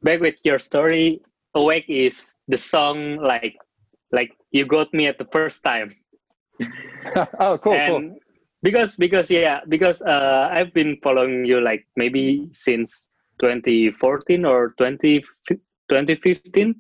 back 0.03 0.21
with 0.21 0.37
your 0.45 0.59
story, 0.59 1.21
awake 1.55 1.87
is 1.89 2.35
the 2.49 2.59
song 2.59 3.17
like 3.17 3.57
like 4.13 4.31
you 4.51 4.67
got 4.67 4.93
me 4.93 5.07
at 5.07 5.19
the 5.19 5.29
first 5.33 5.65
time. 5.65 5.95
oh, 7.41 7.57
cool, 7.59 7.73
and 7.73 8.11
cool. 8.11 8.19
Because 8.63 8.97
because 8.97 9.31
yeah 9.31 9.61
because 9.69 10.03
uh, 10.03 10.51
I've 10.53 10.75
been 10.75 10.99
following 11.03 11.47
you 11.47 11.63
like 11.63 11.87
maybe 11.97 12.51
since 12.53 13.09
2014 13.41 14.45
or 14.45 14.75
20, 14.77 15.25
2015. 15.91 16.75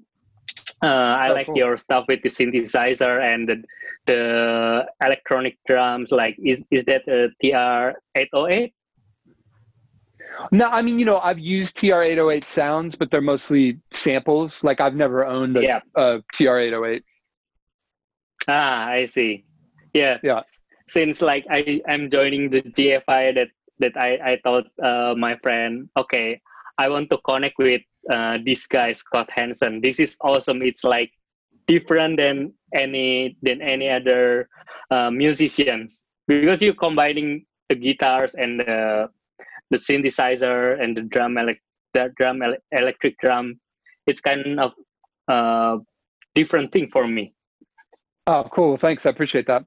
Uh, 0.83 0.87
I 0.88 1.29
Oh, 1.29 1.35
like 1.35 1.47
cool. 1.47 1.59
your 1.59 1.76
stuff 1.76 2.07
with 2.09 2.23
the 2.23 2.31
synthesizer 2.31 3.21
and 3.21 3.49
the, 3.49 3.62
the 4.07 4.87
electronic 5.05 5.59
drums. 5.69 6.11
Like, 6.11 6.37
is 6.43 6.64
is 6.71 6.85
that 6.85 7.02
a 7.09 7.29
TR 7.43 7.99
eight 8.14 8.31
oh 8.33 8.47
eight? 8.49 8.73
No, 10.52 10.69
I 10.71 10.81
mean, 10.81 10.99
you 10.99 11.05
know, 11.05 11.19
I've 11.19 11.38
used 11.38 11.76
TR-808 11.76 12.45
sounds, 12.45 12.95
but 12.95 13.11
they're 13.11 13.21
mostly 13.21 13.79
samples. 13.93 14.64
Like 14.64 14.81
I've 14.81 14.95
never 14.95 15.26
owned 15.26 15.57
a, 15.59 15.62
Yeah. 15.62 15.81
a 15.97 16.23
TR-808. 16.33 17.02
Ah, 18.49 18.87
I 18.88 19.05
see. 19.05 19.45
Yeah. 19.93 20.19
Yeah. 20.23 20.43
Since 20.88 21.21
like 21.21 21.45
I 21.50 21.83
I'm 21.88 22.09
joining 22.11 22.50
the 22.50 22.62
GFI 22.62 23.35
that 23.37 23.49
that 23.81 23.95
I 23.97 24.19
I 24.33 24.40
thought 24.43 24.67
uh, 24.83 25.14
my 25.17 25.37
friend 25.43 25.88
okay 25.97 26.40
I 26.79 26.88
want 26.88 27.11
to 27.11 27.19
connect 27.19 27.59
with 27.59 27.83
uh, 28.12 28.38
this 28.45 28.66
guy 28.66 28.92
Scott 28.92 29.30
Hansen. 29.30 29.80
This 29.80 30.00
is 30.00 30.16
awesome. 30.23 30.62
It's 30.62 30.85
like 30.85 31.11
different 31.66 32.19
than 32.19 32.52
any 32.75 33.37
than 33.42 33.61
any 33.61 33.88
other 33.90 34.49
uh, 34.90 35.11
musicians 35.11 36.07
because 36.26 36.62
you're 36.62 36.75
combining 36.75 37.47
the 37.69 37.76
guitars 37.76 38.35
and 38.35 38.61
the 38.61 39.09
the 39.71 39.76
synthesizer 39.76 40.80
and 40.83 40.97
the 40.97 41.02
drum 41.02 41.37
elec- 41.37 41.62
the 41.95 42.12
drum 42.19 42.42
ele- 42.42 42.62
electric 42.73 43.19
drum. 43.19 43.61
It's 44.07 44.21
kind 44.21 44.59
of 44.59 44.73
uh, 45.28 45.78
different 46.35 46.73
thing 46.73 46.88
for 46.88 47.07
me. 47.07 47.35
Oh, 48.26 48.49
cool. 48.52 48.76
Thanks. 48.76 49.07
I 49.07 49.11
appreciate 49.11 49.47
that. 49.47 49.64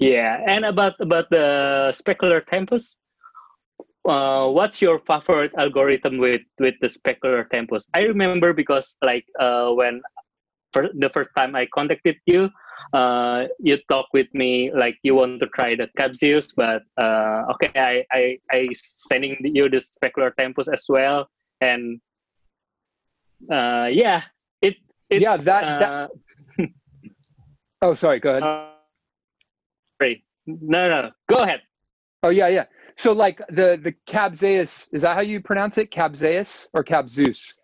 Yeah, 0.00 0.40
and 0.46 0.64
about 0.64 0.94
about 1.00 1.30
the 1.30 1.92
specular 1.94 2.44
tempest, 2.46 2.98
uh, 4.04 4.48
what's 4.48 4.80
your 4.82 4.98
favorite 5.00 5.52
algorithm 5.58 6.18
with 6.18 6.42
with 6.58 6.74
the 6.80 6.88
specular 6.88 7.48
tempest? 7.50 7.88
I 7.94 8.02
remember 8.02 8.52
because 8.54 8.96
like 9.02 9.24
uh, 9.40 9.70
when 9.70 10.02
for 10.72 10.88
the 10.94 11.08
first 11.08 11.30
time 11.36 11.54
I 11.54 11.66
contacted 11.72 12.16
you, 12.26 12.50
uh, 12.92 13.46
you 13.60 13.78
talk 13.88 14.06
with 14.12 14.26
me 14.34 14.70
like 14.74 14.98
you 15.02 15.14
want 15.14 15.40
to 15.40 15.46
try 15.54 15.74
the 15.76 15.88
Cabzeus, 15.96 16.52
but 16.56 16.82
uh, 17.00 17.44
okay, 17.54 17.72
I 17.74 18.04
I 18.12 18.38
I 18.50 18.68
sending 18.74 19.36
you 19.42 19.68
the 19.68 19.80
specular 19.80 20.34
tempest 20.36 20.68
as 20.72 20.84
well, 20.88 21.28
and 21.60 22.00
uh, 23.50 23.88
yeah, 23.90 24.22
it 24.62 24.76
it 25.10 25.22
Yeah, 25.22 25.36
that- 25.36 25.78
that- 25.80 25.90
uh, 25.90 26.08
Oh, 27.82 27.92
sorry. 27.92 28.18
Go 28.18 28.30
ahead. 28.30 28.42
sorry. 30.00 30.24
No, 30.46 30.88
no, 30.88 31.02
no. 31.02 31.10
Go 31.28 31.42
ahead. 31.44 31.60
Oh, 32.22 32.30
yeah, 32.30 32.48
yeah. 32.48 32.64
So 32.96 33.12
like 33.12 33.38
the 33.48 33.80
the 33.82 33.94
Cabzeus, 34.08 34.88
is 34.92 35.02
that 35.02 35.14
how 35.14 35.22
you 35.22 35.40
pronounce 35.40 35.78
it? 35.78 35.90
Cabzeus 35.90 36.68
or 36.72 36.84
Cabzeus? 36.84 37.54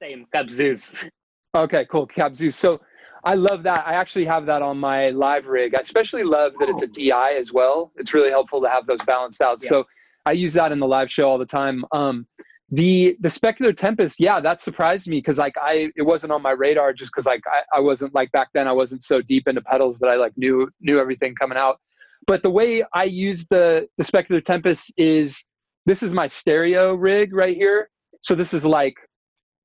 Same 0.00 0.26
Cabzeus. 0.34 1.08
Okay, 1.56 1.86
cool. 1.90 2.06
Cabzeus. 2.06 2.54
So 2.54 2.80
I 3.24 3.34
love 3.34 3.62
that. 3.64 3.86
I 3.86 3.94
actually 3.94 4.26
have 4.26 4.46
that 4.46 4.62
on 4.62 4.78
my 4.78 5.10
live 5.10 5.46
rig. 5.46 5.74
I 5.74 5.80
especially 5.80 6.22
love 6.22 6.52
that 6.60 6.68
it's 6.68 6.82
a 6.82 6.86
DI 6.86 7.34
as 7.38 7.52
well. 7.52 7.92
It's 7.96 8.14
really 8.14 8.30
helpful 8.30 8.60
to 8.60 8.68
have 8.68 8.86
those 8.86 9.02
balanced 9.02 9.40
out. 9.40 9.58
Yeah. 9.62 9.68
So 9.68 9.84
I 10.26 10.32
use 10.32 10.52
that 10.54 10.72
in 10.72 10.78
the 10.78 10.86
live 10.86 11.10
show 11.10 11.28
all 11.28 11.38
the 11.38 11.46
time. 11.46 11.84
Um, 11.92 12.26
the 12.70 13.16
the 13.20 13.28
specular 13.28 13.74
tempest, 13.76 14.20
yeah, 14.20 14.40
that 14.40 14.60
surprised 14.60 15.08
me 15.08 15.18
because 15.18 15.38
like 15.38 15.54
I 15.60 15.90
it 15.96 16.02
wasn't 16.02 16.32
on 16.32 16.42
my 16.42 16.52
radar 16.52 16.92
just 16.92 17.12
because 17.12 17.24
like 17.24 17.42
I, 17.46 17.78
I 17.78 17.80
wasn't 17.80 18.14
like 18.14 18.30
back 18.32 18.48
then 18.52 18.68
I 18.68 18.72
wasn't 18.72 19.02
so 19.02 19.22
deep 19.22 19.48
into 19.48 19.62
pedals 19.62 19.98
that 20.00 20.08
I 20.08 20.16
like 20.16 20.36
knew 20.36 20.68
knew 20.80 21.00
everything 21.00 21.34
coming 21.34 21.56
out. 21.56 21.80
But 22.28 22.44
the 22.44 22.50
way 22.50 22.84
I 22.94 23.04
use 23.04 23.44
the 23.50 23.88
the 23.98 24.04
specular 24.04 24.44
tempest 24.44 24.92
is 24.96 25.44
this 25.86 26.02
is 26.04 26.12
my 26.12 26.28
stereo 26.28 26.94
rig 26.94 27.34
right 27.34 27.56
here. 27.56 27.90
So 28.20 28.36
this 28.36 28.54
is 28.54 28.64
like 28.64 28.94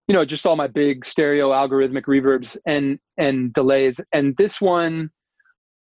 you 0.08 0.14
know 0.14 0.26
just 0.26 0.46
all 0.46 0.56
my 0.56 0.68
big 0.68 1.06
stereo 1.06 1.52
algorithmic 1.52 2.04
reverbs 2.04 2.58
and 2.66 3.00
and 3.18 3.54
delays 3.54 4.00
and 4.12 4.36
this 4.38 4.60
one 4.60 5.10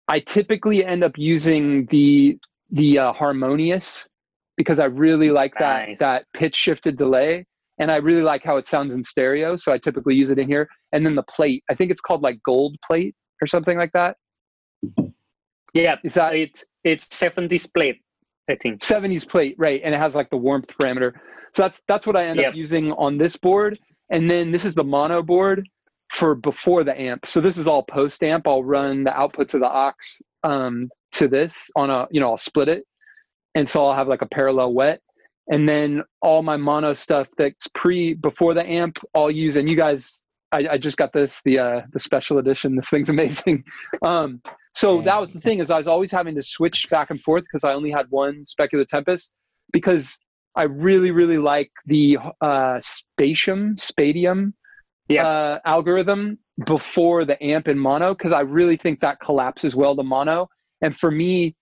i 0.08 0.20
typically 0.20 0.84
end 0.84 1.04
up 1.04 1.12
using 1.16 1.86
the 1.86 2.38
the 2.70 2.98
uh, 2.98 3.12
harmonious 3.12 4.06
because 4.56 4.78
i 4.78 4.84
really 4.84 5.30
like 5.30 5.52
that 5.58 5.88
Nice. 5.88 5.98
that 5.98 6.24
pitch 6.32 6.54
shifted 6.54 6.96
delay 6.96 7.44
and 7.78 7.90
i 7.90 7.96
really 7.96 8.22
like 8.22 8.42
how 8.42 8.56
it 8.56 8.68
sounds 8.68 8.94
in 8.94 9.04
stereo 9.04 9.56
so 9.56 9.72
i 9.72 9.78
typically 9.78 10.14
use 10.14 10.30
it 10.30 10.38
in 10.38 10.48
here 10.48 10.68
and 10.92 11.04
then 11.04 11.14
the 11.14 11.24
plate 11.24 11.62
i 11.70 11.74
think 11.74 11.90
it's 11.90 12.00
called 12.00 12.22
like 12.22 12.38
gold 12.42 12.76
plate 12.86 13.14
or 13.42 13.46
something 13.46 13.76
like 13.76 13.92
that 13.92 14.16
Yeah, 15.76 15.96
is 16.04 16.14
that 16.14 16.34
it's 16.34 16.64
it's 16.84 17.06
70s 17.08 17.68
plate, 17.74 18.00
I 18.50 18.54
think. 18.54 18.80
70s 18.80 19.28
plate 19.28 19.54
right 19.58 19.80
and 19.84 19.94
it 19.94 19.98
has 19.98 20.14
like 20.14 20.30
the 20.30 20.36
warmth 20.36 20.68
parameter. 20.80 21.12
So 21.54 21.62
that's 21.62 21.82
that's 21.86 22.06
what 22.06 22.16
i 22.16 22.24
end 22.24 22.40
Yep. 22.40 22.50
up 22.50 22.54
using 22.56 22.92
on 22.92 23.18
this 23.18 23.36
board 23.36 23.78
and 24.10 24.30
then 24.30 24.52
this 24.52 24.64
is 24.64 24.74
the 24.74 24.84
mono 24.84 25.22
board 25.22 25.68
for 26.14 26.34
before 26.34 26.82
the 26.84 26.98
amp. 26.98 27.26
So 27.26 27.40
this 27.40 27.58
is 27.58 27.68
all 27.68 27.82
post 27.82 28.22
amp 28.22 28.46
i'll 28.48 28.64
run 28.64 29.04
the 29.04 29.10
outputs 29.10 29.52
of 29.54 29.60
the 29.60 29.66
OX 29.68 30.20
um, 30.44 30.88
to 31.12 31.28
this 31.28 31.68
on 31.76 31.90
a 31.90 32.06
you 32.10 32.20
know 32.20 32.30
i'll 32.30 32.38
split 32.38 32.68
it 32.68 32.84
and 33.54 33.68
so 33.68 33.84
i'll 33.84 33.94
have 33.94 34.08
like 34.08 34.22
a 34.22 34.28
parallel 34.28 34.72
wet. 34.72 35.00
And 35.48 35.68
then 35.68 36.02
all 36.22 36.42
my 36.42 36.56
mono 36.56 36.94
stuff 36.94 37.28
that's 37.36 37.66
pre 37.74 38.14
before 38.14 38.54
the 38.54 38.66
amp 38.66 38.98
i'll 39.14 39.30
use 39.30 39.56
and 39.56 39.68
you 39.68 39.76
guys 39.76 40.22
i, 40.52 40.66
I 40.72 40.78
just 40.78 40.96
got 40.96 41.12
this 41.12 41.42
the 41.44 41.58
uh 41.58 41.80
the 41.92 42.00
special 42.00 42.38
edition. 42.38 42.76
This 42.76 42.88
thing's 42.88 43.10
amazing. 43.16 43.62
Um 44.02 44.40
so 44.76 45.00
that 45.00 45.18
was 45.20 45.32
the 45.32 45.40
thing 45.40 45.58
is 45.60 45.70
i 45.70 45.78
was 45.78 45.86
always 45.88 46.12
having 46.12 46.34
to 46.34 46.42
switch 46.42 46.88
back 46.90 47.10
and 47.10 47.20
forth 47.22 47.42
because 47.44 47.64
i 47.64 47.72
only 47.72 47.90
had 47.90 48.06
one 48.10 48.42
specular 48.42 48.86
tempest 48.86 49.32
because 49.72 50.18
i 50.54 50.64
really 50.64 51.10
really 51.10 51.38
like 51.38 51.70
the 51.86 52.18
uh 52.40 52.78
spatium 52.80 53.74
spadium 53.76 54.52
Yeah. 55.08 55.26
uh, 55.26 55.58
algorithm 55.64 56.38
before 56.66 57.24
the 57.24 57.42
amp 57.42 57.68
in 57.68 57.78
mono 57.78 58.14
because 58.14 58.32
i 58.32 58.40
really 58.40 58.76
think 58.76 59.00
that 59.00 59.20
collapses 59.20 59.76
well 59.76 59.94
to 59.96 60.02
mono. 60.02 60.48
And 60.82 60.96
for 60.96 61.10
me 61.10 61.54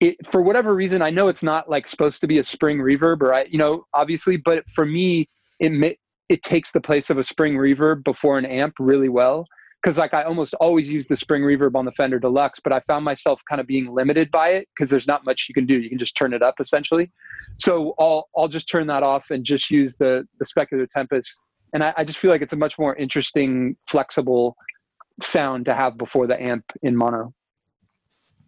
it 0.00 0.16
for 0.30 0.42
whatever 0.42 0.74
reason 0.74 1.00
i 1.02 1.10
know 1.10 1.28
it's 1.28 1.42
not 1.42 1.68
like 1.70 1.88
supposed 1.88 2.20
to 2.20 2.26
be 2.26 2.38
a 2.38 2.44
spring 2.44 2.78
reverb 2.78 3.22
or 3.22 3.32
i 3.34 3.44
you 3.44 3.58
know 3.58 3.84
obviously 3.94 4.36
but 4.36 4.64
for 4.74 4.84
me 4.84 5.28
it 5.58 5.98
it 6.28 6.42
takes 6.42 6.72
the 6.72 6.80
place 6.80 7.08
of 7.08 7.18
a 7.18 7.24
spring 7.24 7.54
reverb 7.54 8.04
before 8.04 8.36
an 8.38 8.44
amp 8.46 8.74
really 8.78 9.08
well 9.08 9.46
because 9.86 9.98
like 9.98 10.12
i 10.12 10.24
almost 10.24 10.52
always 10.54 10.90
use 10.90 11.06
the 11.06 11.16
spring 11.16 11.42
reverb 11.42 11.76
on 11.76 11.84
the 11.84 11.92
fender 11.92 12.18
deluxe 12.18 12.58
but 12.58 12.72
i 12.72 12.80
found 12.88 13.04
myself 13.04 13.40
kind 13.48 13.60
of 13.60 13.68
being 13.68 13.94
limited 13.94 14.28
by 14.32 14.48
it 14.48 14.66
because 14.74 14.90
there's 14.90 15.06
not 15.06 15.24
much 15.24 15.46
you 15.48 15.54
can 15.54 15.64
do. 15.64 15.78
You 15.78 15.88
can 15.88 15.98
just 15.98 16.16
turn 16.16 16.34
it 16.34 16.42
up 16.42 16.56
essentially. 16.58 17.10
So 17.56 17.94
i'll 18.00 18.28
i'll 18.36 18.48
just 18.48 18.68
turn 18.68 18.88
that 18.88 19.04
off 19.04 19.26
and 19.30 19.44
just 19.44 19.70
use 19.70 19.94
the 19.96 20.26
the 20.40 20.44
specular 20.44 20.88
tempest 20.90 21.40
and 21.72 21.84
I, 21.84 21.94
I 21.98 22.04
just 22.04 22.18
feel 22.18 22.30
like 22.30 22.42
it's 22.42 22.52
a 22.52 22.56
much 22.56 22.78
more 22.78 22.96
interesting 22.96 23.76
flexible 23.88 24.56
sound 25.22 25.66
to 25.66 25.74
have 25.74 25.96
before 25.96 26.26
the 26.26 26.40
amp 26.42 26.64
in 26.82 26.96
mono. 26.96 27.32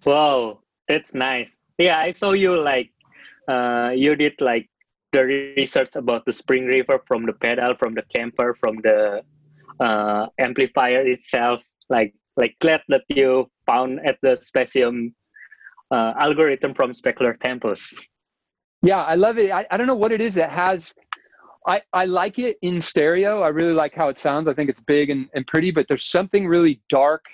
Wow, 0.04 0.60
that's 0.88 1.14
nice. 1.14 1.56
Yeah, 1.78 1.98
I 1.98 2.10
saw 2.10 2.32
you 2.32 2.60
like 2.60 2.90
uh 3.48 3.92
you 3.94 4.16
did 4.16 4.40
like 4.40 4.68
the 5.12 5.24
research 5.56 5.94
about 5.94 6.24
the 6.26 6.32
spring 6.32 6.64
reverb 6.64 7.02
from 7.06 7.26
the 7.26 7.32
pedal, 7.32 7.74
from 7.78 7.94
the 7.94 8.02
Kemper, 8.14 8.56
from 8.60 8.76
the 8.82 9.22
uh 9.80 10.26
amplifier 10.38 11.02
itself. 11.06 11.64
Like 11.88 12.14
like 12.36 12.56
glad 12.60 12.82
that 12.88 13.02
you 13.08 13.50
found 13.66 14.00
at 14.06 14.16
the 14.22 14.36
Spatium 14.36 15.12
uh, 15.90 16.14
algorithm 16.18 16.74
from 16.74 16.92
Specular 16.92 17.38
Tempest. 17.40 18.06
Yeah, 18.82 19.02
I 19.02 19.16
love 19.16 19.38
it. 19.38 19.50
I, 19.50 19.66
I 19.70 19.76
don't 19.76 19.86
know 19.86 19.94
what 19.94 20.12
it 20.12 20.20
is. 20.20 20.36
It 20.36 20.48
has, 20.48 20.94
I, 21.66 21.82
I 21.92 22.04
like 22.04 22.38
it 22.38 22.56
in 22.62 22.80
stereo. 22.80 23.42
I 23.42 23.48
really 23.48 23.72
like 23.72 23.94
how 23.94 24.08
it 24.08 24.18
sounds. 24.18 24.48
I 24.48 24.54
think 24.54 24.70
it's 24.70 24.80
big 24.80 25.10
and, 25.10 25.28
and 25.34 25.46
pretty, 25.46 25.72
but 25.72 25.86
there's 25.88 26.08
something 26.08 26.46
really 26.46 26.80
dark 26.88 27.24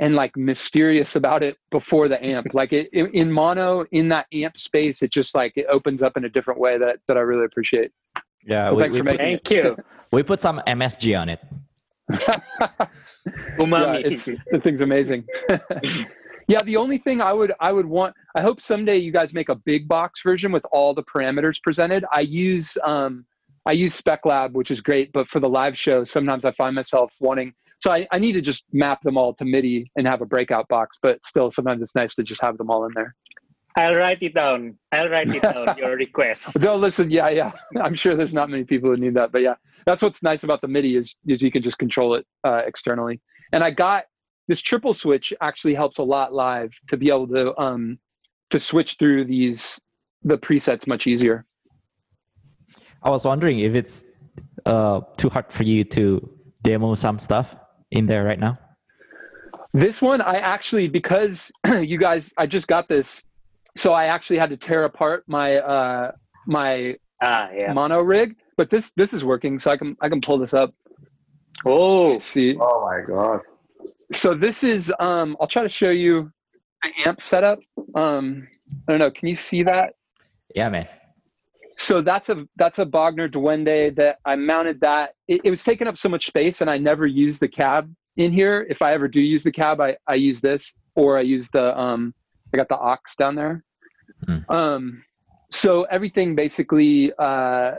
and 0.00 0.16
like 0.16 0.36
mysterious 0.36 1.14
about 1.14 1.42
it 1.42 1.56
before 1.70 2.08
the 2.08 2.24
amp. 2.24 2.54
Like 2.54 2.72
it 2.72 2.88
in, 2.92 3.08
in 3.08 3.30
mono, 3.30 3.84
in 3.92 4.08
that 4.08 4.26
amp 4.32 4.58
space, 4.58 5.02
it 5.02 5.12
just 5.12 5.34
like 5.34 5.52
it 5.56 5.66
opens 5.70 6.02
up 6.02 6.16
in 6.16 6.24
a 6.24 6.28
different 6.28 6.58
way 6.58 6.78
that, 6.78 7.00
that 7.06 7.16
I 7.16 7.20
really 7.20 7.44
appreciate. 7.44 7.92
Yeah, 8.46 8.68
So 8.68 8.76
we, 8.76 8.82
thanks 8.82 8.94
we, 8.94 8.98
for 9.00 9.04
put, 9.04 9.18
making 9.18 9.40
Thank 9.44 9.50
you. 9.50 9.76
we 10.10 10.22
put 10.22 10.40
some 10.40 10.60
MSG 10.66 11.20
on 11.20 11.28
it. 11.28 11.40
yeah, 12.10 12.36
Umami. 13.58 14.04
it's 14.04 14.26
the 14.26 14.60
thing's 14.62 14.82
amazing. 14.82 15.24
yeah, 16.48 16.62
the 16.64 16.76
only 16.76 16.98
thing 16.98 17.20
I 17.20 17.32
would 17.32 17.52
I 17.60 17.72
would 17.72 17.86
want 17.86 18.14
I 18.36 18.42
hope 18.42 18.60
someday 18.60 18.96
you 18.98 19.12
guys 19.12 19.32
make 19.32 19.48
a 19.48 19.54
big 19.54 19.88
box 19.88 20.20
version 20.22 20.52
with 20.52 20.64
all 20.70 20.94
the 20.94 21.02
parameters 21.02 21.62
presented. 21.62 22.04
I 22.12 22.20
use 22.20 22.76
um 22.84 23.24
I 23.66 23.72
use 23.72 23.94
Spec 23.94 24.26
Lab, 24.26 24.54
which 24.54 24.70
is 24.70 24.82
great, 24.82 25.10
but 25.12 25.26
for 25.26 25.40
the 25.40 25.48
live 25.48 25.78
show, 25.78 26.04
sometimes 26.04 26.44
I 26.44 26.52
find 26.52 26.74
myself 26.74 27.12
wanting 27.20 27.54
so 27.84 27.92
I, 27.92 28.06
I 28.12 28.18
need 28.18 28.32
to 28.32 28.40
just 28.40 28.64
map 28.72 29.02
them 29.02 29.18
all 29.18 29.34
to 29.34 29.44
MIDI 29.44 29.90
and 29.96 30.06
have 30.06 30.22
a 30.22 30.26
breakout 30.26 30.66
box, 30.68 30.96
but 31.02 31.22
still 31.22 31.50
sometimes 31.50 31.82
it's 31.82 31.94
nice 31.94 32.14
to 32.14 32.22
just 32.22 32.40
have 32.40 32.56
them 32.56 32.70
all 32.70 32.86
in 32.86 32.92
there. 32.94 33.14
I'll 33.76 33.94
write 33.94 34.22
it 34.22 34.34
down. 34.34 34.78
I'll 34.92 35.08
write 35.08 35.34
it 35.34 35.42
down. 35.42 35.76
Your 35.76 35.96
request. 35.96 36.58
No, 36.60 36.76
listen, 36.76 37.10
yeah, 37.10 37.28
yeah. 37.28 37.52
I'm 37.82 37.94
sure 37.94 38.14
there's 38.14 38.34
not 38.34 38.48
many 38.48 38.64
people 38.64 38.90
who 38.90 38.96
need 38.96 39.14
that, 39.14 39.32
but 39.32 39.42
yeah, 39.42 39.54
that's 39.84 40.02
what's 40.02 40.22
nice 40.22 40.44
about 40.44 40.60
the 40.60 40.68
MIDI 40.68 40.96
is 40.96 41.16
is 41.26 41.42
you 41.42 41.50
can 41.50 41.62
just 41.62 41.78
control 41.78 42.14
it 42.14 42.26
uh, 42.44 42.62
externally. 42.66 43.20
And 43.52 43.64
I 43.64 43.70
got 43.70 44.04
this 44.46 44.60
triple 44.60 44.94
switch 44.94 45.32
actually 45.40 45.74
helps 45.74 45.98
a 45.98 46.02
lot 46.02 46.32
live 46.32 46.70
to 46.88 46.96
be 46.96 47.08
able 47.08 47.28
to 47.28 47.58
um 47.60 47.98
to 48.50 48.58
switch 48.58 48.96
through 48.98 49.24
these 49.24 49.80
the 50.22 50.38
presets 50.38 50.86
much 50.86 51.06
easier. 51.06 51.44
I 53.02 53.10
was 53.10 53.24
wondering 53.24 53.60
if 53.60 53.74
it's 53.74 54.02
uh, 54.64 55.00
too 55.16 55.28
hard 55.28 55.52
for 55.52 55.62
you 55.62 55.84
to 55.84 56.30
demo 56.62 56.94
some 56.94 57.18
stuff 57.18 57.54
in 57.90 58.06
there 58.06 58.24
right 58.24 58.38
now. 58.38 58.58
This 59.74 60.00
one, 60.00 60.20
I 60.20 60.36
actually 60.36 60.88
because 60.88 61.52
you 61.80 61.98
guys, 61.98 62.32
I 62.38 62.46
just 62.46 62.68
got 62.68 62.88
this, 62.88 63.22
so 63.76 63.92
I 63.92 64.04
actually 64.04 64.38
had 64.38 64.50
to 64.50 64.56
tear 64.56 64.84
apart 64.84 65.24
my 65.26 65.56
uh 65.58 66.12
my 66.46 66.96
Ah, 67.22 67.48
yeah. 67.54 67.72
mono 67.72 68.00
rig. 68.00 68.36
But 68.56 68.70
this 68.70 68.92
this 68.96 69.12
is 69.14 69.24
working, 69.24 69.58
so 69.58 69.70
I 69.70 69.76
can 69.76 69.96
I 70.00 70.08
can 70.08 70.20
pull 70.20 70.38
this 70.38 70.52
up. 70.54 70.74
Oh, 71.64 72.12
Let's 72.12 72.24
see. 72.24 72.56
Oh 72.60 72.84
my 72.84 73.00
god. 73.06 73.40
So 74.12 74.34
this 74.34 74.62
is 74.64 74.92
um 75.00 75.36
I'll 75.40 75.46
try 75.46 75.62
to 75.62 75.68
show 75.68 75.90
you 75.90 76.30
the 76.82 76.90
amp 77.08 77.22
setup. 77.22 77.60
Um 77.94 78.46
I 78.88 78.92
don't 78.92 78.98
know, 78.98 79.10
can 79.10 79.28
you 79.28 79.36
see 79.36 79.62
that? 79.62 79.94
Yeah, 80.54 80.68
man. 80.68 80.88
So 81.76 82.00
that's 82.02 82.28
a 82.28 82.46
that's 82.56 82.78
a 82.78 82.84
Bogner 82.86 83.28
Duende 83.30 83.94
that 83.96 84.18
I 84.24 84.36
mounted 84.36 84.80
that. 84.80 85.14
It, 85.26 85.40
it 85.44 85.50
was 85.50 85.64
taking 85.64 85.86
up 85.88 85.96
so 85.96 86.08
much 86.08 86.26
space 86.26 86.60
and 86.60 86.70
I 86.70 86.78
never 86.78 87.06
used 87.06 87.40
the 87.40 87.48
cab 87.48 87.92
in 88.16 88.32
here. 88.32 88.66
If 88.68 88.82
I 88.82 88.92
ever 88.92 89.08
do 89.08 89.20
use 89.20 89.42
the 89.42 89.50
cab, 89.52 89.80
I, 89.80 89.96
I 90.06 90.14
use 90.14 90.40
this 90.40 90.72
or 90.94 91.18
I 91.18 91.22
use 91.22 91.48
the 91.52 91.76
um 91.78 92.14
I 92.54 92.56
got 92.56 92.68
the 92.68 92.78
ox 92.78 93.16
down 93.16 93.34
there. 93.34 93.64
Hmm. 94.26 94.38
Um 94.48 95.04
so 95.50 95.82
everything 95.84 96.34
basically 96.34 97.12
uh 97.18 97.72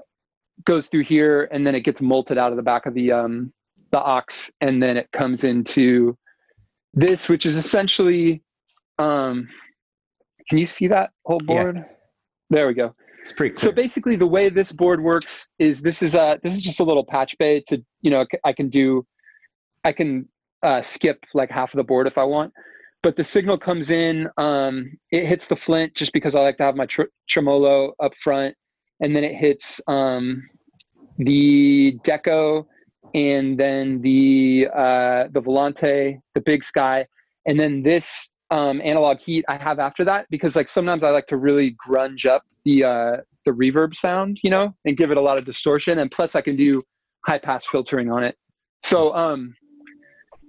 goes 0.66 0.88
through 0.88 1.04
here 1.04 1.50
and 1.52 1.66
then 1.66 1.76
it 1.76 1.82
gets 1.82 2.02
molted 2.02 2.38
out 2.38 2.52
of 2.52 2.58
the 2.58 2.64
back 2.64 2.86
of 2.86 2.94
the 2.94 3.12
um 3.12 3.52
the 3.92 4.00
OX 4.02 4.52
and 4.62 4.82
then 4.84 4.98
it 4.98 5.10
comes 5.12 5.44
into 5.44 6.18
this 6.94 7.30
which 7.30 7.46
is 7.46 7.56
essentially 7.56 8.42
um 9.00 9.48
can 10.50 10.58
you 10.60 10.68
see 10.68 10.88
that 10.88 11.10
whole 11.26 11.40
board? 11.40 11.76
Yeah. 11.78 11.84
there 12.50 12.68
we 12.68 12.74
go 12.74 12.94
It's 13.22 13.34
pretty 13.34 13.56
so 13.58 13.72
basically 13.72 14.16
the 14.16 14.28
way 14.28 14.50
this 14.50 14.72
board 14.72 15.02
works 15.02 15.50
is 15.60 15.82
this 15.82 16.02
is 16.02 16.16
a 16.16 16.40
this 16.44 16.54
is 16.54 16.62
just 16.62 16.80
a 16.80 16.84
little 16.84 17.06
patch 17.06 17.38
bay 17.38 17.62
to 17.68 17.84
you 18.02 18.12
know 18.12 18.26
i 18.44 18.54
can 18.54 18.70
do 18.70 19.06
i 19.84 19.92
can 19.92 20.28
uh, 20.64 20.82
skip 20.82 21.24
like 21.34 21.52
half 21.52 21.74
of 21.74 21.78
the 21.78 21.84
board 21.84 22.08
if 22.08 22.18
i 22.18 22.24
want 22.24 22.52
but 23.06 23.16
the 23.16 23.24
signal 23.24 23.56
comes 23.56 23.92
in 23.92 24.28
um, 24.40 24.98
it 25.12 25.26
hits 25.26 25.46
the 25.46 25.56
flint 25.56 25.94
just 25.94 26.12
because 26.12 26.34
i 26.34 26.40
like 26.40 26.58
to 26.58 26.64
have 26.64 26.76
my 26.76 26.88
tr- 26.88 27.14
tremolo 27.30 27.94
up 28.02 28.12
front 28.24 28.56
and 29.00 29.16
then 29.16 29.24
it 29.24 29.36
hits 29.36 29.80
um, 29.88 30.42
the 31.20 31.96
deco 32.04 32.66
and 33.14 33.60
then 33.60 34.02
the 34.02 34.68
uh, 34.74 35.26
the 35.34 35.42
volante 35.42 36.20
the 36.34 36.42
big 36.42 36.64
sky 36.64 37.06
and 37.46 37.60
then 37.60 37.84
this 37.84 38.32
um, 38.50 38.82
analog 38.84 39.20
heat 39.20 39.46
i 39.50 39.56
have 39.56 39.78
after 39.78 40.04
that 40.04 40.26
because 40.32 40.56
like 40.56 40.68
sometimes 40.68 41.04
i 41.04 41.12
like 41.12 41.28
to 41.28 41.38
really 41.38 41.78
grunge 41.88 42.26
up 42.26 42.42
the 42.66 42.84
uh, 42.84 43.18
the 43.46 43.52
reverb 43.52 43.96
sound 43.96 44.40
you 44.42 44.50
know 44.50 44.74
and 44.86 44.98
give 44.98 45.12
it 45.12 45.18
a 45.18 45.22
lot 45.22 45.38
of 45.38 45.46
distortion 45.46 46.00
and 46.00 46.10
plus 46.10 46.34
i 46.34 46.42
can 46.42 46.56
do 46.56 46.82
high 47.28 47.38
pass 47.38 47.66
filtering 47.66 48.12
on 48.12 48.24
it. 48.24 48.36
So 48.84 49.14
um 49.16 49.56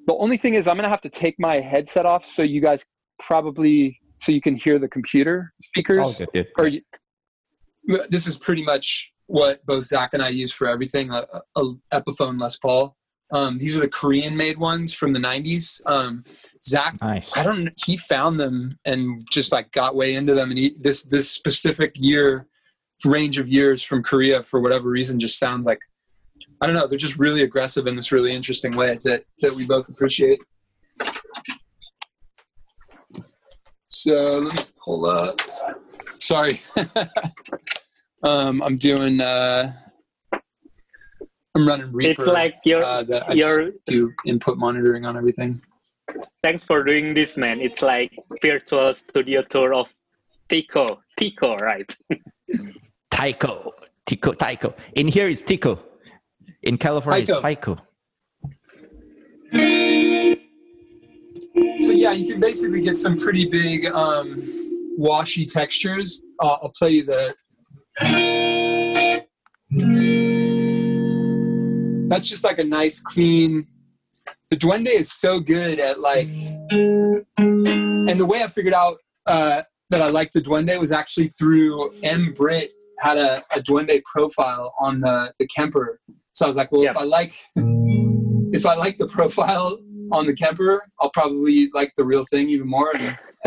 the 0.06 0.14
only 0.14 0.36
thing 0.36 0.54
is 0.54 0.66
i'm 0.66 0.76
gonna 0.76 0.88
have 0.88 1.00
to 1.00 1.10
take 1.10 1.38
my 1.38 1.60
headset 1.60 2.06
off 2.06 2.26
so 2.26 2.42
you 2.42 2.60
guys 2.60 2.84
probably 3.20 3.98
so 4.18 4.32
you 4.32 4.40
can 4.40 4.56
hear 4.56 4.78
the 4.78 4.88
computer 4.88 5.52
It's 5.58 5.68
all 5.98 6.12
speakers 6.12 6.22
good, 6.34 6.46
or 6.58 6.68
you, 6.68 6.80
this 8.08 8.26
is 8.26 8.36
pretty 8.36 8.64
much 8.64 9.12
what 9.26 9.64
both 9.66 9.84
Zach 9.84 10.10
and 10.12 10.22
I 10.22 10.28
use 10.28 10.52
for 10.52 10.68
everything. 10.68 11.10
A, 11.10 11.26
a 11.56 11.62
Epiphone 11.92 12.40
Les 12.40 12.56
Paul. 12.56 12.96
Um, 13.32 13.58
these 13.58 13.76
are 13.76 13.80
the 13.80 13.88
Korean-made 13.88 14.58
ones 14.58 14.92
from 14.92 15.12
the 15.12 15.18
'90s. 15.18 15.80
Um, 15.86 16.22
Zach, 16.62 16.96
Nice. 17.00 17.36
I 17.36 17.42
don't. 17.42 17.70
He 17.84 17.96
found 17.96 18.38
them 18.38 18.70
and 18.84 19.26
just 19.30 19.50
like 19.50 19.72
got 19.72 19.96
way 19.96 20.14
into 20.14 20.34
them. 20.34 20.50
And 20.50 20.58
he, 20.58 20.76
this 20.80 21.02
this 21.02 21.28
specific 21.28 21.92
year 21.96 22.46
range 23.04 23.38
of 23.38 23.48
years 23.48 23.82
from 23.82 24.02
Korea 24.02 24.42
for 24.42 24.60
whatever 24.60 24.88
reason 24.88 25.18
just 25.18 25.38
sounds 25.38 25.66
like 25.66 25.80
I 26.60 26.66
don't 26.66 26.74
know. 26.74 26.86
They're 26.86 26.98
just 26.98 27.18
really 27.18 27.42
aggressive 27.42 27.86
in 27.86 27.96
this 27.96 28.12
really 28.12 28.32
interesting 28.32 28.74
way 28.76 28.98
that 29.04 29.24
that 29.40 29.52
we 29.52 29.66
both 29.66 29.88
appreciate. 29.88 30.40
So 33.86 34.14
let 34.14 34.54
me 34.54 34.62
pull 34.82 35.06
up. 35.06 35.40
Sorry. 36.14 36.60
um, 38.22 38.62
I'm 38.62 38.76
doing. 38.76 39.20
Uh, 39.20 39.72
I'm 41.54 41.66
running 41.66 41.92
Reaper. 41.92 42.22
it's 42.22 42.26
like 42.26 42.56
your 42.64 42.84
uh, 42.84 43.02
that 43.04 43.30
I 43.30 43.32
your. 43.32 43.70
do 43.86 44.12
input 44.26 44.58
monitoring 44.58 45.06
on 45.06 45.16
everything. 45.16 45.62
Thanks 46.42 46.62
for 46.64 46.84
doing 46.84 47.14
this, 47.14 47.36
man. 47.36 47.60
It's 47.60 47.82
like 47.82 48.12
virtual 48.42 48.92
studio 48.92 49.42
tour 49.42 49.74
of 49.74 49.92
Tico. 50.48 51.00
Tico, 51.16 51.56
right? 51.56 51.90
Tycho. 53.10 53.72
Tico. 54.06 54.32
Tycho. 54.32 54.74
In 54.94 55.08
here 55.08 55.28
is 55.28 55.42
Tico. 55.42 55.80
In 56.66 56.76
California 56.76 57.22
it's 57.22 57.40
Tycho. 57.40 57.78
So 61.80 61.92
yeah, 61.92 62.10
you 62.10 62.32
can 62.32 62.40
basically 62.40 62.82
get 62.82 62.96
some 62.96 63.16
pretty 63.16 63.48
big 63.48 63.86
um, 63.86 64.42
washy 64.98 65.46
textures. 65.46 66.24
Uh, 66.42 66.56
I'll 66.60 66.72
play 66.76 66.90
you 66.90 67.04
the. 67.04 67.36
That's 72.08 72.28
just 72.28 72.42
like 72.42 72.58
a 72.58 72.64
nice 72.64 73.00
clean. 73.00 73.68
The 74.50 74.56
Duende 74.56 74.88
is 74.88 75.12
so 75.12 75.38
good 75.38 75.78
at 75.78 76.00
like, 76.00 76.26
and 76.68 78.18
the 78.20 78.26
way 78.28 78.42
I 78.42 78.48
figured 78.48 78.74
out 78.74 78.96
uh, 79.28 79.62
that 79.90 80.02
I 80.02 80.08
liked 80.08 80.34
the 80.34 80.40
Duende 80.40 80.80
was 80.80 80.90
actually 80.90 81.28
through 81.28 81.94
M. 82.02 82.32
Britt 82.32 82.72
had 82.98 83.18
a, 83.18 83.44
a 83.54 83.60
Duende 83.60 84.02
profile 84.02 84.74
on 84.80 85.00
the 85.00 85.32
the 85.38 85.46
Kemper. 85.46 86.00
So 86.36 86.44
I 86.44 86.48
was 86.48 86.56
like, 86.58 86.70
well, 86.70 86.82
if 86.82 86.94
I 86.98 87.04
like 87.04 87.34
if 88.52 88.66
I 88.66 88.74
like 88.74 88.98
the 88.98 89.06
profile 89.06 89.78
on 90.12 90.26
the 90.26 90.36
Kemper, 90.36 90.82
I'll 91.00 91.08
probably 91.08 91.70
like 91.72 91.94
the 91.96 92.04
real 92.04 92.24
thing 92.24 92.50
even 92.50 92.68
more. 92.68 92.92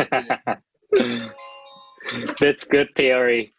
That's 2.40 2.64
good 2.64 2.88
theory. 2.96 3.54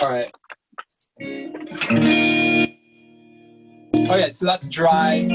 all 0.00 0.10
right. 0.10 0.34
Oh, 3.94 4.16
okay, 4.16 4.32
so 4.32 4.46
that's 4.46 4.68
dry. 4.68 5.28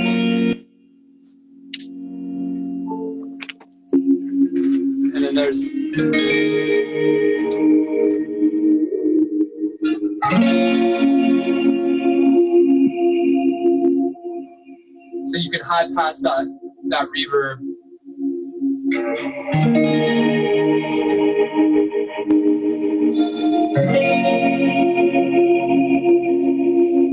And 3.93 5.23
then 5.23 5.35
there's 5.35 5.69
so 5.97 6.03
you 15.37 15.49
can 15.49 15.61
high 15.61 15.87
pass 15.95 16.19
that 16.19 16.45
that 16.89 17.07
reverb. 17.17 17.57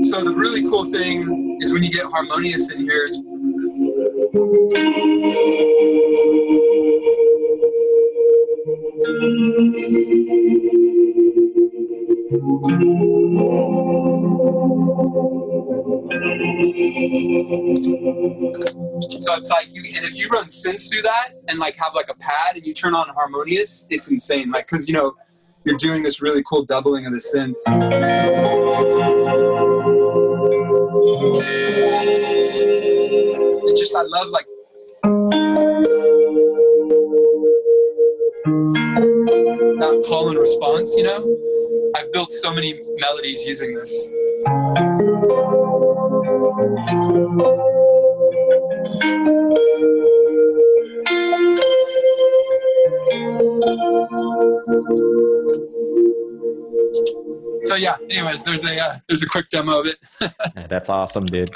So 0.03 0.23
the 0.23 0.33
really 0.35 0.61
cool 0.69 0.85
thing 0.85 1.57
is 1.59 1.73
when 1.73 1.81
you 1.81 1.89
get 1.91 2.05
harmonious 2.05 2.71
in 2.71 2.81
here. 2.81 3.07
So 12.45 12.51
it's 19.33 19.49
like 19.49 19.73
you, 19.73 19.81
and 19.95 20.05
if 20.05 20.15
you 20.15 20.27
run 20.27 20.45
synths 20.45 20.87
through 20.91 21.01
that 21.01 21.29
and 21.47 21.57
like 21.57 21.75
have 21.77 21.95
like 21.95 22.07
a 22.09 22.13
pad 22.13 22.55
and 22.55 22.63
you 22.63 22.75
turn 22.75 22.93
on 22.93 23.09
harmonious, 23.09 23.87
it's 23.89 24.11
insane. 24.11 24.51
Like, 24.51 24.67
cause 24.67 24.87
you 24.87 24.93
know, 24.93 25.15
you're 25.63 25.77
doing 25.77 26.03
this 26.03 26.21
really 26.21 26.43
cool 26.43 26.63
doubling 26.65 27.07
of 27.07 27.13
the 27.13 27.17
synth. 27.17 27.55
It 33.63 33.75
just, 33.75 33.95
I 33.95 34.03
love 34.03 34.27
like. 34.27 34.45
That 39.79 40.05
call 40.07 40.29
and 40.29 40.37
response, 40.37 40.95
you 40.95 41.03
know? 41.03 41.54
I've 41.95 42.11
built 42.11 42.31
so 42.31 42.53
many 42.53 42.81
melodies 42.99 43.45
using 43.45 43.73
this. 43.73 44.09
So 57.63 57.75
yeah. 57.75 57.95
Anyways, 58.09 58.43
there's 58.43 58.65
a 58.65 58.77
uh, 58.77 58.97
there's 59.07 59.23
a 59.23 59.27
quick 59.27 59.49
demo 59.49 59.79
of 59.79 59.87
it. 59.87 59.97
That's 60.69 60.89
awesome, 60.89 61.25
dude. 61.25 61.49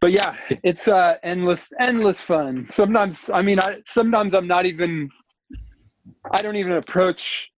But 0.00 0.12
yeah, 0.12 0.36
it's 0.62 0.88
uh, 0.88 1.16
endless 1.22 1.72
endless 1.80 2.20
fun. 2.20 2.66
Sometimes 2.70 3.30
I 3.30 3.40
mean, 3.40 3.58
I 3.58 3.78
sometimes 3.86 4.34
I'm 4.34 4.46
not 4.46 4.66
even 4.66 5.08
I 6.32 6.42
don't 6.42 6.56
even 6.56 6.72
approach 6.72 7.49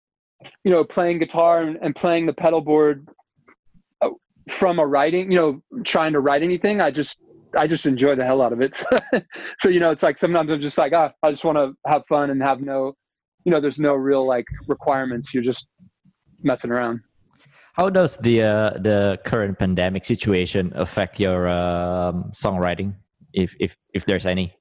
you 0.65 0.71
know, 0.71 0.85
playing 0.85 1.19
guitar 1.19 1.63
and, 1.63 1.79
and 1.83 1.95
playing 1.95 2.27
the 2.27 2.33
pedal 2.33 2.61
board 2.61 3.09
uh, 4.01 4.11
from 4.51 4.79
a 4.79 4.87
writing, 4.87 5.31
you 5.31 5.39
know, 5.39 5.63
trying 5.85 6.13
to 6.13 6.21
write 6.21 6.43
anything. 6.43 6.81
I 6.81 6.91
just 6.91 7.19
I 7.57 7.67
just 7.67 7.87
enjoy 7.87 8.15
the 8.15 8.25
hell 8.25 8.43
out 8.43 8.53
of 8.53 8.61
it. 8.61 8.83
so 9.61 9.69
you 9.69 9.81
know, 9.81 9.91
it's 9.91 10.03
like 10.03 10.19
sometimes 10.19 10.51
I'm 10.51 10.61
just 10.61 10.79
like, 10.79 10.93
ah, 10.93 11.13
I 11.23 11.31
just 11.31 11.45
want 11.45 11.59
to 11.59 11.75
have 11.87 12.03
fun 12.09 12.31
and 12.31 12.43
have 12.43 12.61
no, 12.61 12.95
you 13.45 13.53
know, 13.53 13.61
there's 13.61 13.79
no 13.79 13.95
real 13.95 14.27
like 14.27 14.47
requirements. 14.69 15.35
You're 15.35 15.43
just 15.43 15.67
messing 16.43 16.71
around. 16.71 17.01
How 17.75 17.89
does 17.89 18.19
the 18.19 18.43
uh, 18.43 18.71
the 18.79 19.19
current 19.25 19.59
pandemic 19.59 20.05
situation 20.05 20.73
affect 20.75 21.19
your 21.19 21.49
um, 21.49 22.31
songwriting, 22.33 22.95
if 23.33 23.57
if 23.59 23.77
if 23.95 24.05
there's 24.05 24.27
any? 24.27 24.55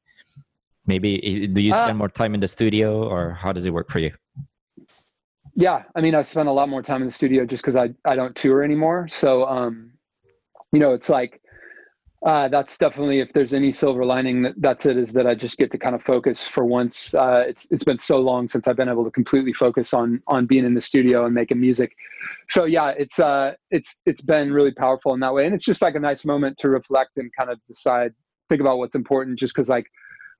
Maybe 0.87 1.47
do 1.47 1.61
you 1.61 1.71
spend 1.71 1.91
uh, 1.91 1.95
more 1.95 2.09
time 2.09 2.33
in 2.33 2.39
the 2.39 2.47
studio, 2.47 3.03
or 3.07 3.33
how 3.33 3.51
does 3.51 3.65
it 3.65 3.73
work 3.73 3.91
for 3.91 3.99
you? 3.99 4.11
Yeah, 5.55 5.83
I 5.95 6.01
mean, 6.01 6.15
I 6.15 6.21
spend 6.21 6.47
a 6.47 6.51
lot 6.51 6.69
more 6.69 6.81
time 6.81 7.01
in 7.01 7.07
the 7.07 7.11
studio 7.13 7.45
just 7.45 7.63
because 7.63 7.75
I 7.75 7.89
I 8.05 8.15
don't 8.15 8.35
tour 8.35 8.63
anymore. 8.63 9.07
So, 9.09 9.45
um, 9.45 9.91
you 10.71 10.79
know, 10.79 10.93
it's 10.93 11.09
like 11.09 11.41
uh, 12.25 12.47
that's 12.49 12.77
definitely 12.77 13.19
if 13.19 13.33
there's 13.33 13.53
any 13.53 13.71
silver 13.71 14.05
lining 14.05 14.43
that, 14.43 14.53
that's 14.57 14.85
it 14.85 14.95
is 14.95 15.11
that 15.11 15.25
i 15.25 15.33
just 15.33 15.57
get 15.57 15.71
to 15.71 15.77
kind 15.79 15.95
of 15.95 16.03
focus 16.03 16.47
for 16.47 16.65
once. 16.65 17.13
Uh, 17.15 17.43
it's 17.47 17.67
it's 17.71 17.83
been 17.83 17.97
so 17.99 18.19
long 18.19 18.47
since 18.47 18.67
i've 18.67 18.75
been 18.75 18.89
able 18.89 19.03
to 19.03 19.09
completely 19.11 19.53
focus 19.53 19.93
on 19.93 20.21
on 20.27 20.45
being 20.45 20.63
in 20.63 20.73
the 20.75 20.81
studio 20.81 21.25
and 21.25 21.33
making 21.33 21.59
music. 21.59 21.91
So 22.49 22.65
yeah 22.65 22.89
it's 22.89 23.19
uh 23.19 23.53
it's 23.71 23.97
it's 24.05 24.21
been 24.21 24.53
really 24.53 24.71
powerful 24.71 25.13
in 25.13 25.19
that 25.21 25.33
way. 25.33 25.45
And 25.45 25.55
it's 25.55 25.65
just 25.65 25.81
like 25.81 25.95
a 25.95 25.99
nice 25.99 26.23
moment 26.23 26.57
to 26.59 26.69
reflect 26.69 27.17
and 27.17 27.31
kind 27.37 27.49
of 27.49 27.59
decide 27.65 28.13
think 28.49 28.61
about 28.61 28.77
what's 28.77 28.95
important 28.95 29.39
just 29.39 29.55
because 29.55 29.69
like 29.69 29.87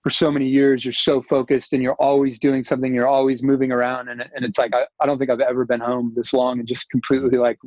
for 0.04 0.10
so 0.10 0.32
many 0.32 0.48
years 0.48 0.84
you're 0.84 0.94
so 0.94 1.22
focused 1.30 1.74
and 1.74 1.84
you're 1.84 1.96
always 1.96 2.40
doing 2.40 2.64
something 2.64 2.94
you're 2.94 3.08
always 3.08 3.44
moving 3.44 3.72
around 3.72 4.10
and, 4.10 4.22
and 4.22 4.46
it's 4.46 4.58
like 4.58 4.74
I, 4.74 4.86
I 5.02 5.06
don't 5.06 5.18
think 5.18 5.30
i've 5.30 5.40
ever 5.40 5.66
been 5.66 5.80
home 5.80 6.14
this 6.16 6.34
long 6.34 6.60
and 6.60 6.68
just 6.68 6.90
completely 6.90 7.38
like 7.38 7.58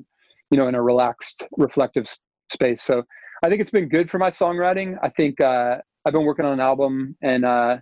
you 0.50 0.58
know 0.58 0.68
in 0.68 0.74
a 0.74 0.82
relaxed 0.82 1.46
reflective 1.56 2.06
space 2.48 2.82
so 2.82 3.04
I 3.44 3.48
think 3.50 3.60
it's 3.60 3.70
been 3.70 3.90
good 3.90 4.10
for 4.10 4.18
my 4.18 4.30
songwriting. 4.30 4.96
I 5.02 5.10
think 5.10 5.38
uh, 5.38 5.76
I've 6.06 6.14
been 6.14 6.24
working 6.24 6.46
on 6.46 6.54
an 6.54 6.60
album, 6.60 7.14
and 7.22 7.44
uh, 7.44 7.76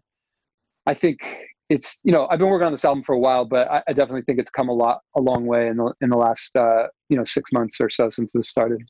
I 0.87 0.95
think 0.95 1.21
it's 1.69 2.01
you 2.03 2.13
know 2.13 2.27
I've 2.29 2.41
been 2.41 2.49
working 2.49 2.67
on 2.67 2.73
this 2.73 2.85
album 2.85 3.05
for 3.05 3.15
a 3.15 3.19
while, 3.19 3.45
but 3.45 3.71
I, 3.71 3.81
I 3.87 3.93
definitely 3.93 4.23
think 4.23 4.41
it's 4.41 4.51
come 4.51 4.69
a 4.69 4.73
lot 4.73 5.03
a 5.17 5.21
long 5.21 5.47
way 5.47 5.69
in 5.69 5.77
the 5.77 5.93
in 6.01 6.11
the 6.11 6.17
last 6.17 6.57
uh, 6.57 6.89
you 7.09 7.17
know 7.17 7.23
six 7.23 7.53
months 7.53 7.81
or 7.81 7.89
so 7.91 8.11
since 8.11 8.33
this 8.33 8.49
started. 8.49 8.83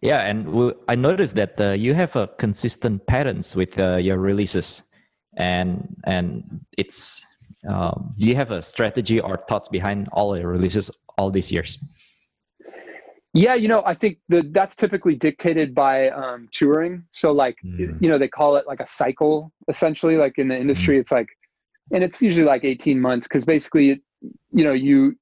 Yeah, 0.00 0.20
and 0.20 0.74
I 0.88 0.94
noticed 0.94 1.34
that 1.34 1.60
uh, 1.60 1.70
you 1.72 1.94
have 1.94 2.14
a 2.16 2.28
consistent 2.38 3.06
patterns 3.06 3.56
with 3.56 3.78
uh, 3.78 3.96
your 3.96 4.18
releases, 4.18 4.82
and 5.36 5.96
and 6.04 6.60
it's 6.76 7.26
um, 7.68 8.14
do 8.16 8.26
you 8.26 8.36
have 8.36 8.50
a 8.50 8.62
strategy 8.62 9.20
or 9.20 9.36
thoughts 9.36 9.68
behind 9.68 10.08
all 10.12 10.38
your 10.38 10.48
releases 10.48 10.90
all 11.16 11.30
these 11.30 11.50
years? 11.50 11.78
Yeah, 13.34 13.54
you 13.54 13.68
know, 13.68 13.82
I 13.84 13.94
think 13.94 14.18
that 14.30 14.52
that's 14.52 14.74
typically 14.74 15.14
dictated 15.14 15.74
by 15.74 16.10
um, 16.10 16.48
touring. 16.52 17.04
So, 17.12 17.32
like, 17.32 17.56
mm. 17.64 18.00
you 18.00 18.08
know, 18.08 18.18
they 18.18 18.28
call 18.28 18.56
it 18.56 18.66
like 18.66 18.80
a 18.80 18.86
cycle, 18.86 19.52
essentially. 19.68 20.16
Like 20.16 20.38
in 20.38 20.48
the 20.48 20.58
industry, 20.58 20.96
mm. 20.96 21.00
it's 21.00 21.12
like, 21.12 21.28
and 21.92 22.02
it's 22.02 22.22
usually 22.22 22.46
like 22.46 22.64
eighteen 22.64 23.00
months 23.00 23.26
because 23.26 23.44
basically, 23.44 24.02
you 24.52 24.64
know, 24.64 24.72
you 24.72 25.16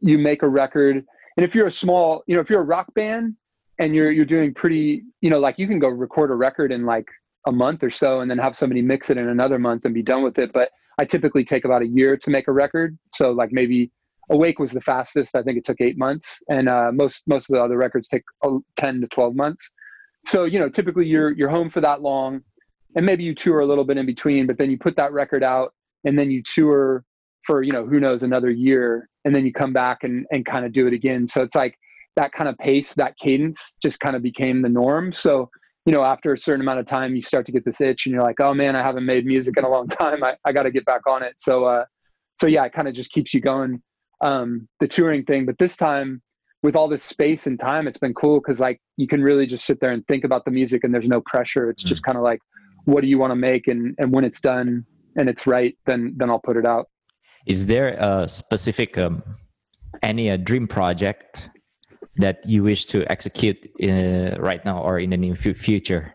you 0.00 0.18
make 0.18 0.42
a 0.42 0.48
record, 0.48 1.04
and 1.36 1.44
if 1.44 1.54
you're 1.54 1.68
a 1.68 1.72
small, 1.72 2.24
you 2.26 2.34
know, 2.34 2.40
if 2.40 2.50
you're 2.50 2.62
a 2.62 2.64
rock 2.64 2.92
band 2.94 3.36
and 3.78 3.94
you're 3.94 4.10
you're 4.10 4.24
doing 4.24 4.54
pretty, 4.54 5.02
you 5.20 5.30
know, 5.30 5.38
like 5.38 5.58
you 5.58 5.66
can 5.66 5.78
go 5.78 5.88
record 5.88 6.30
a 6.30 6.34
record 6.34 6.72
in 6.72 6.84
like 6.84 7.06
a 7.46 7.52
month 7.52 7.82
or 7.82 7.90
so, 7.90 8.20
and 8.20 8.30
then 8.30 8.38
have 8.38 8.56
somebody 8.56 8.82
mix 8.82 9.10
it 9.10 9.18
in 9.18 9.28
another 9.28 9.58
month 9.58 9.84
and 9.84 9.94
be 9.94 10.02
done 10.02 10.22
with 10.22 10.38
it. 10.38 10.52
But 10.52 10.70
I 11.00 11.04
typically 11.04 11.44
take 11.44 11.64
about 11.64 11.82
a 11.82 11.86
year 11.86 12.16
to 12.16 12.30
make 12.30 12.48
a 12.48 12.52
record. 12.52 12.98
So, 13.12 13.32
like 13.32 13.50
maybe 13.52 13.90
Awake 14.30 14.58
was 14.58 14.70
the 14.70 14.80
fastest. 14.80 15.34
I 15.34 15.42
think 15.42 15.58
it 15.58 15.64
took 15.64 15.80
eight 15.80 15.98
months, 15.98 16.38
and 16.48 16.68
uh, 16.68 16.90
most 16.92 17.24
most 17.26 17.50
of 17.50 17.56
the 17.56 17.62
other 17.62 17.76
records 17.76 18.08
take 18.08 18.22
uh, 18.42 18.58
ten 18.76 19.00
to 19.00 19.08
twelve 19.08 19.34
months. 19.34 19.68
So 20.24 20.44
you 20.44 20.58
know, 20.58 20.68
typically 20.68 21.06
you're 21.06 21.32
you're 21.32 21.48
home 21.48 21.70
for 21.70 21.80
that 21.80 22.02
long, 22.02 22.42
and 22.96 23.04
maybe 23.04 23.24
you 23.24 23.34
tour 23.34 23.60
a 23.60 23.66
little 23.66 23.84
bit 23.84 23.96
in 23.96 24.06
between, 24.06 24.46
but 24.46 24.58
then 24.58 24.70
you 24.70 24.78
put 24.78 24.96
that 24.96 25.12
record 25.12 25.42
out, 25.42 25.74
and 26.04 26.18
then 26.18 26.30
you 26.30 26.42
tour 26.42 27.04
for 27.44 27.62
you 27.62 27.72
know 27.72 27.84
who 27.84 27.98
knows 27.98 28.22
another 28.22 28.50
year, 28.50 29.08
and 29.24 29.34
then 29.34 29.44
you 29.44 29.52
come 29.52 29.72
back 29.72 30.04
and 30.04 30.26
and 30.30 30.46
kind 30.46 30.64
of 30.64 30.72
do 30.72 30.86
it 30.86 30.92
again. 30.92 31.26
So 31.26 31.42
it's 31.42 31.54
like 31.54 31.76
that 32.16 32.32
kind 32.32 32.48
of 32.48 32.56
pace, 32.58 32.94
that 32.94 33.16
cadence, 33.18 33.76
just 33.82 34.00
kind 34.00 34.16
of 34.16 34.22
became 34.22 34.62
the 34.62 34.68
norm. 34.68 35.12
So 35.12 35.50
you 35.84 35.92
know, 35.92 36.04
after 36.04 36.32
a 36.32 36.38
certain 36.38 36.60
amount 36.60 36.78
of 36.78 36.86
time, 36.86 37.16
you 37.16 37.20
start 37.20 37.44
to 37.46 37.52
get 37.52 37.64
this 37.64 37.80
itch, 37.80 38.06
and 38.06 38.12
you're 38.12 38.22
like, 38.22 38.40
oh 38.40 38.54
man, 38.54 38.76
I 38.76 38.82
haven't 38.82 39.04
made 39.04 39.26
music 39.26 39.56
in 39.56 39.64
a 39.64 39.68
long 39.68 39.88
time. 40.00 40.22
I 40.22 40.36
I 40.44 40.52
got 40.52 40.64
to 40.64 40.70
get 40.70 40.84
back 40.84 41.06
on 41.06 41.22
it. 41.22 41.34
So 41.38 41.64
uh, 41.64 41.84
so 42.38 42.46
yeah, 42.46 42.64
it 42.64 42.72
kind 42.72 42.88
of 42.88 42.94
just 42.94 43.10
keeps 43.10 43.34
you 43.34 43.40
going 43.40 43.82
um, 44.20 44.68
the 44.80 44.88
touring 44.88 45.24
thing. 45.24 45.44
But 45.44 45.58
this 45.58 45.76
time, 45.76 46.22
with 46.62 46.76
all 46.76 46.88
this 46.88 47.02
space 47.02 47.46
and 47.46 47.58
time, 47.58 47.88
it's 47.88 47.98
been 47.98 48.14
cool 48.14 48.38
because 48.40 48.60
like 48.60 48.80
you 48.96 49.08
can 49.08 49.22
really 49.22 49.46
just 49.46 49.64
sit 49.64 49.80
there 49.80 49.90
and 49.90 50.06
think 50.06 50.24
about 50.24 50.44
the 50.44 50.50
music, 50.50 50.84
and 50.84 50.94
there's 50.94 51.08
no 51.08 51.20
pressure. 51.26 51.68
It's 51.70 51.84
mm 51.84 51.88
just 51.88 52.02
kind 52.02 52.16
of 52.16 52.22
like, 52.22 52.38
what 52.84 53.00
do 53.00 53.08
you 53.08 53.18
want 53.18 53.32
to 53.32 53.36
make, 53.36 53.66
and 53.66 53.94
and 53.98 54.12
when 54.12 54.24
it's 54.24 54.40
done 54.40 54.86
and 55.16 55.28
it's 55.28 55.46
right, 55.46 55.76
then 55.86 56.14
then 56.16 56.30
I'll 56.30 56.40
put 56.40 56.56
it 56.56 56.66
out. 56.66 56.88
Is 57.46 57.66
there 57.66 57.88
a 57.98 58.28
specific 58.28 58.96
um, 58.98 59.22
any 60.02 60.28
a 60.28 60.38
dream 60.38 60.68
project 60.68 61.50
that 62.16 62.46
you 62.46 62.62
wish 62.62 62.86
to 62.86 63.10
execute 63.10 63.70
in, 63.78 64.34
uh, 64.34 64.36
right 64.38 64.64
now 64.64 64.82
or 64.82 64.98
in 64.98 65.10
the 65.10 65.16
near 65.16 65.36
future? 65.36 66.14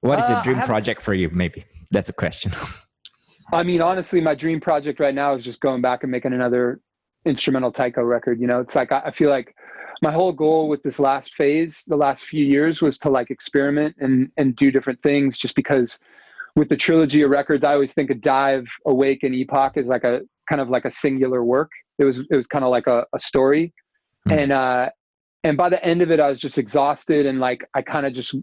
What 0.00 0.18
is 0.18 0.28
uh, 0.30 0.40
a 0.40 0.44
dream 0.44 0.60
project 0.62 1.02
for 1.02 1.14
you? 1.14 1.30
Maybe 1.30 1.64
that's 1.90 2.08
a 2.08 2.12
question. 2.12 2.52
I 3.52 3.62
mean, 3.62 3.80
honestly, 3.80 4.20
my 4.20 4.34
dream 4.34 4.60
project 4.60 5.00
right 5.00 5.14
now 5.14 5.34
is 5.34 5.42
just 5.42 5.60
going 5.60 5.80
back 5.80 6.02
and 6.02 6.12
making 6.12 6.34
another 6.34 6.80
instrumental 7.24 7.72
Tycho 7.72 8.02
record. 8.02 8.40
You 8.40 8.46
know, 8.46 8.60
it's 8.60 8.74
like 8.74 8.92
I 8.92 9.10
feel 9.10 9.30
like 9.30 9.54
my 10.02 10.12
whole 10.12 10.32
goal 10.32 10.68
with 10.68 10.82
this 10.82 10.98
last 10.98 11.34
phase, 11.34 11.82
the 11.86 11.96
last 11.96 12.24
few 12.24 12.44
years, 12.44 12.82
was 12.82 12.98
to 12.98 13.10
like 13.10 13.30
experiment 13.30 13.96
and 13.98 14.30
and 14.36 14.54
do 14.54 14.70
different 14.70 15.02
things. 15.02 15.38
Just 15.38 15.56
because 15.56 15.98
with 16.56 16.68
the 16.68 16.76
trilogy 16.76 17.22
of 17.22 17.30
records, 17.30 17.64
I 17.64 17.72
always 17.72 17.94
think 17.94 18.10
of 18.10 18.20
Dive, 18.20 18.66
Awake, 18.86 19.22
and 19.22 19.34
Epoch 19.34 19.76
as 19.76 19.86
like 19.86 20.04
a 20.04 20.20
kind 20.48 20.60
of 20.60 20.68
like 20.68 20.84
a 20.84 20.90
singular 20.90 21.42
work. 21.42 21.70
It 21.98 22.04
was 22.04 22.18
it 22.18 22.36
was 22.36 22.46
kind 22.46 22.64
of 22.64 22.70
like 22.70 22.86
a, 22.86 23.06
a 23.14 23.18
story, 23.18 23.72
mm-hmm. 24.28 24.38
and 24.38 24.52
uh, 24.52 24.90
and 25.44 25.56
by 25.56 25.68
the 25.68 25.82
end 25.84 26.02
of 26.02 26.10
it, 26.10 26.20
I 26.20 26.28
was 26.28 26.40
just 26.40 26.58
exhausted 26.58 27.26
and 27.26 27.40
like 27.40 27.60
I 27.74 27.82
kind 27.82 28.06
of 28.06 28.12
just 28.12 28.34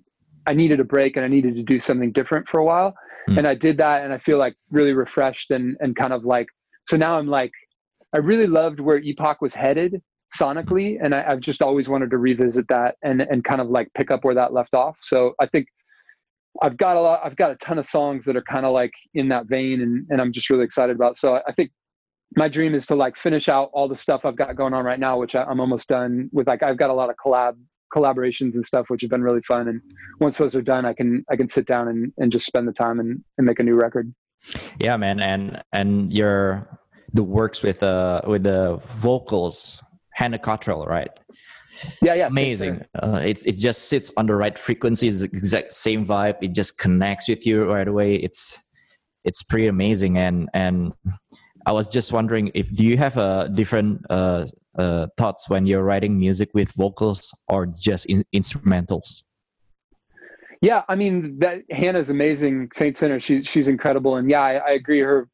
I 0.48 0.54
needed 0.54 0.80
a 0.80 0.84
break 0.84 1.16
and 1.16 1.26
I 1.26 1.28
needed 1.28 1.56
to 1.56 1.64
do 1.64 1.80
something 1.80 2.12
different 2.12 2.48
for 2.48 2.60
a 2.60 2.66
while 2.66 2.96
mm. 3.30 3.38
and 3.38 3.48
i 3.48 3.56
did 3.56 3.78
that 3.78 4.04
and 4.04 4.14
i 4.14 4.18
feel 4.18 4.38
like 4.38 4.56
really 4.72 4.94
refreshed 4.94 5.52
and 5.52 5.78
and 5.80 5.96
kind 5.96 6.14
of 6.14 6.26
like 6.26 6.48
so 6.86 6.98
now 6.98 7.18
i'm 7.18 7.28
like 7.28 7.52
i 8.14 8.20
really 8.20 8.48
loved 8.48 8.80
where 8.80 9.00
epoch 9.00 9.42
was 9.42 9.54
headed 9.54 10.02
sonically 10.38 10.98
and 11.02 11.14
I, 11.14 11.22
have 11.24 11.40
just 11.40 11.62
always 11.62 11.88
wanted 11.88 12.10
to 12.12 12.18
revisit 12.18 12.68
that 12.70 12.96
and 13.04 13.22
and 13.22 13.44
kind 13.44 13.62
of 13.62 13.70
like 13.70 13.88
pick 13.96 14.12
up 14.12 14.24
where 14.24 14.36
that 14.36 14.54
left 14.54 14.74
off 14.74 14.98
so 15.02 15.34
i 15.40 15.46
think 15.46 15.68
i've 16.62 16.78
got 16.78 16.98
a 16.98 17.02
lot 17.02 17.22
i've 17.24 17.36
got 17.36 17.52
a 17.52 17.56
ton 17.58 17.80
of 17.80 17.86
songs 17.86 18.26
that 18.26 18.36
are 18.36 18.44
kind 18.44 18.66
of 18.66 18.74
like 18.74 18.92
in 19.14 19.30
that 19.30 19.46
vein 19.48 19.82
and, 19.82 20.06
and 20.10 20.22
i'm 20.22 20.34
just 20.34 20.50
really 20.50 20.64
excited 20.64 20.96
about 20.96 21.18
so 21.18 21.40
i 21.48 21.52
think 21.54 21.72
my 22.36 22.48
dream 22.48 22.76
is 22.76 22.86
to 22.86 22.96
like 22.96 23.16
finish 23.18 23.50
out 23.50 23.70
all 23.74 23.88
the 23.88 23.96
stuff 23.96 24.22
i've 24.26 24.36
got 24.36 24.56
going 24.56 24.74
on 24.74 24.84
right 24.84 25.00
now 25.00 25.18
which 25.18 25.36
I, 25.36 25.44
i'm 25.44 25.60
almost 25.60 25.88
done 25.88 26.30
with 26.34 26.48
like 26.48 26.64
i've 26.64 26.78
got 26.78 26.90
a 26.90 26.94
lot 26.94 27.10
of 27.10 27.16
collab 27.16 27.56
collaborations 27.96 28.56
and 28.56 28.66
stuff, 28.66 28.90
which 28.90 29.02
have 29.02 29.10
been 29.10 29.24
really 29.24 29.42
fun. 29.42 29.68
And 29.68 29.82
once 30.20 30.38
those 30.38 30.56
are 30.56 30.62
done, 30.62 30.86
I 30.86 30.94
can 30.94 31.26
I 31.30 31.36
can 31.36 31.48
sit 31.48 31.66
down 31.66 31.88
and, 31.88 32.12
and 32.18 32.32
just 32.32 32.46
spend 32.46 32.68
the 32.68 32.74
time 32.74 33.00
and, 33.00 33.24
and 33.38 33.48
make 33.48 33.60
a 33.60 33.64
new 33.64 33.76
record. 33.76 34.14
Yeah, 34.80 34.98
man, 34.98 35.20
and 35.20 35.64
and 35.74 36.14
your 36.14 36.80
the 37.14 37.24
works 37.24 37.64
with 37.64 37.82
uh 37.82 38.22
with 38.28 38.44
the 38.44 38.80
vocals, 39.00 39.82
Hannah 40.14 40.40
Cottrell, 40.40 40.86
right? 40.86 41.10
Yeah, 42.02 42.14
yeah, 42.14 42.28
amazing. 42.28 42.86
Uh, 42.96 43.20
it 43.22 43.46
it 43.46 43.58
just 43.58 43.90
sits 43.90 44.12
on 44.18 44.28
the 44.28 44.36
right 44.36 44.58
frequencies, 44.58 45.22
exact 45.22 45.72
same 45.72 46.06
vibe. 46.06 46.36
It 46.42 46.54
just 46.54 46.78
connects 46.78 47.28
with 47.28 47.46
you 47.46 47.66
right 47.66 47.88
away. 47.88 48.16
It's 48.16 48.64
it's 49.24 49.42
pretty 49.42 49.68
amazing, 49.68 50.18
and 50.18 50.50
and 50.54 50.94
I 51.66 51.72
was 51.72 51.88
just 51.88 52.12
wondering 52.12 52.52
if 52.54 52.74
do 52.74 52.86
you 52.86 52.98
have 52.98 53.18
a 53.18 53.50
different 53.54 54.06
uh, 54.10 54.46
uh, 54.78 55.08
thoughts 55.18 55.50
when 55.50 55.66
you're 55.66 55.84
writing 55.84 56.20
music 56.20 56.50
with 56.54 56.72
vocals 56.74 57.32
or 57.48 57.66
just 57.66 58.06
in- 58.06 58.26
instrumentals? 58.36 59.24
Yeah, 60.62 60.84
I 60.88 60.96
mean 60.96 61.40
that 61.40 61.64
Hannah's 61.72 62.10
amazing. 62.10 62.70
Saint 62.76 62.98
Sinner, 62.98 63.20
she's 63.20 63.46
she's 63.46 63.68
incredible, 63.68 64.16
and 64.18 64.30
yeah, 64.30 64.42
I, 64.42 64.54
I 64.54 64.70
agree. 64.72 65.00
Her 65.00 65.28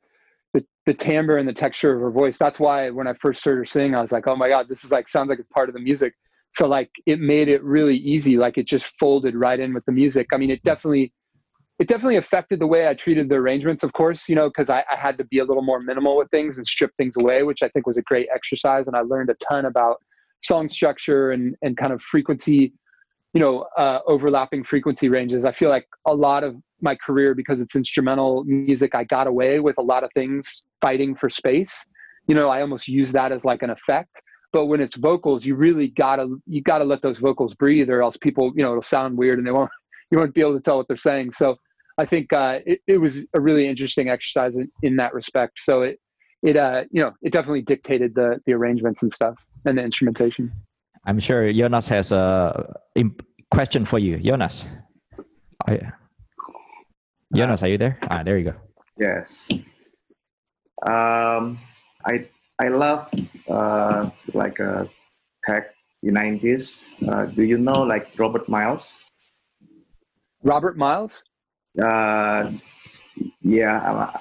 the, 0.53 0.65
the 0.85 0.93
timbre 0.93 1.37
and 1.37 1.47
the 1.47 1.53
texture 1.53 1.93
of 1.93 2.01
her 2.01 2.11
voice. 2.11 2.37
That's 2.37 2.59
why 2.59 2.89
when 2.89 3.07
I 3.07 3.13
first 3.21 3.41
started 3.41 3.59
her 3.59 3.65
singing, 3.65 3.95
I 3.95 4.01
was 4.01 4.11
like, 4.11 4.27
oh 4.27 4.35
my 4.35 4.49
god, 4.49 4.67
this 4.67 4.83
is 4.83 4.91
like 4.91 5.07
sounds 5.07 5.29
like 5.29 5.39
it's 5.39 5.49
part 5.49 5.69
of 5.69 5.75
the 5.75 5.81
music. 5.81 6.13
So 6.53 6.67
like 6.67 6.89
it 7.05 7.19
made 7.19 7.47
it 7.47 7.63
really 7.63 7.95
easy. 7.97 8.37
Like 8.37 8.57
it 8.57 8.67
just 8.67 8.85
folded 8.99 9.35
right 9.35 9.59
in 9.59 9.73
with 9.73 9.85
the 9.85 9.91
music. 9.91 10.27
I 10.33 10.37
mean, 10.37 10.49
it 10.49 10.61
definitely 10.63 11.13
it 11.81 11.87
definitely 11.87 12.17
affected 12.17 12.59
the 12.59 12.67
way 12.67 12.87
I 12.87 12.93
treated 12.93 13.27
the 13.27 13.37
arrangements, 13.37 13.81
of 13.81 13.91
course, 13.93 14.29
you 14.29 14.35
know, 14.35 14.49
because 14.49 14.69
I, 14.69 14.85
I, 14.91 14.95
had 14.95 15.17
to 15.17 15.23
be 15.23 15.39
a 15.39 15.43
little 15.43 15.63
more 15.63 15.79
minimal 15.79 16.15
with 16.15 16.29
things 16.29 16.57
and 16.57 16.67
strip 16.67 16.91
things 16.95 17.15
away, 17.17 17.41
which 17.41 17.63
I 17.63 17.69
think 17.69 17.87
was 17.87 17.97
a 17.97 18.03
great 18.03 18.27
exercise. 18.31 18.85
And 18.85 18.95
I 18.95 18.99
learned 18.99 19.31
a 19.31 19.35
ton 19.43 19.65
about 19.65 19.97
song 20.43 20.69
structure 20.69 21.31
and 21.31 21.55
and 21.63 21.75
kind 21.75 21.91
of 21.91 21.99
frequency, 21.99 22.71
you 23.33 23.41
know, 23.41 23.65
uh, 23.79 23.97
overlapping 24.05 24.63
frequency 24.63 25.09
ranges. 25.09 25.43
I 25.43 25.53
feel 25.53 25.69
like 25.69 25.87
a 26.05 26.13
lot 26.13 26.43
of 26.43 26.55
my 26.81 26.95
career 26.95 27.33
because 27.33 27.59
it's 27.59 27.75
instrumental 27.75 28.43
music, 28.43 28.93
I 28.93 29.03
got 29.05 29.25
away 29.25 29.59
with 29.59 29.79
a 29.79 29.83
lot 29.83 30.03
of 30.03 30.11
things 30.13 30.61
fighting 30.81 31.15
for 31.15 31.31
space. 31.31 31.73
You 32.27 32.35
know, 32.35 32.49
I 32.49 32.61
almost 32.61 32.87
use 32.89 33.11
that 33.13 33.31
as 33.31 33.43
like 33.43 33.63
an 33.63 33.71
effect. 33.71 34.21
But 34.53 34.67
when 34.67 34.81
it's 34.81 34.97
vocals, 34.97 35.47
you 35.47 35.55
really 35.55 35.87
gotta 35.87 36.27
you 36.45 36.61
gotta 36.61 36.83
let 36.83 37.01
those 37.01 37.17
vocals 37.17 37.55
breathe, 37.55 37.89
or 37.89 38.03
else 38.03 38.17
people, 38.17 38.51
you 38.55 38.61
know, 38.61 38.69
it'll 38.69 38.83
sound 38.83 39.17
weird 39.17 39.39
and 39.39 39.47
they 39.47 39.51
won't 39.51 39.71
you 40.11 40.19
won't 40.19 40.35
be 40.35 40.41
able 40.41 40.53
to 40.53 40.61
tell 40.61 40.77
what 40.77 40.87
they're 40.87 40.95
saying. 40.95 41.31
So 41.31 41.57
I 42.01 42.05
think 42.05 42.33
uh, 42.33 42.59
it, 42.65 42.79
it 42.87 42.97
was 42.97 43.27
a 43.35 43.39
really 43.39 43.67
interesting 43.67 44.09
exercise 44.09 44.57
in, 44.57 44.71
in 44.81 44.95
that 44.95 45.13
respect. 45.13 45.59
So 45.59 45.83
it 45.83 45.99
it 46.41 46.57
uh 46.57 46.83
you 46.89 47.01
know 47.03 47.11
it 47.21 47.31
definitely 47.31 47.61
dictated 47.61 48.15
the 48.15 48.41
the 48.47 48.53
arrangements 48.53 49.03
and 49.03 49.13
stuff 49.13 49.35
and 49.65 49.77
the 49.77 49.83
instrumentation. 49.83 50.51
I'm 51.05 51.19
sure 51.19 51.53
Jonas 51.53 51.87
has 51.89 52.11
a 52.11 52.69
question 53.51 53.85
for 53.85 53.99
you, 53.99 54.17
Jonas. 54.17 54.65
Oh, 55.67 55.73
yeah. 55.73 55.91
Jonas, 57.35 57.61
are 57.63 57.69
you 57.69 57.77
there? 57.77 57.99
Ah, 58.09 58.23
there 58.23 58.37
you 58.39 58.45
go. 58.45 58.55
Yes. 58.97 59.47
Um, 60.85 61.59
I 62.05 62.25
I 62.59 62.67
love 62.69 63.09
uh, 63.47 64.09
like 64.33 64.57
a 64.59 64.71
uh, 64.71 64.87
tech 65.45 65.73
in 66.01 66.15
nineties. 66.15 66.83
Uh, 67.07 67.25
do 67.25 67.43
you 67.43 67.59
know 67.59 67.83
like 67.83 68.09
Robert 68.17 68.49
Miles? 68.49 68.91
Robert 70.43 70.77
Miles? 70.77 71.23
Uh, 71.79 72.51
yeah, 73.41 74.11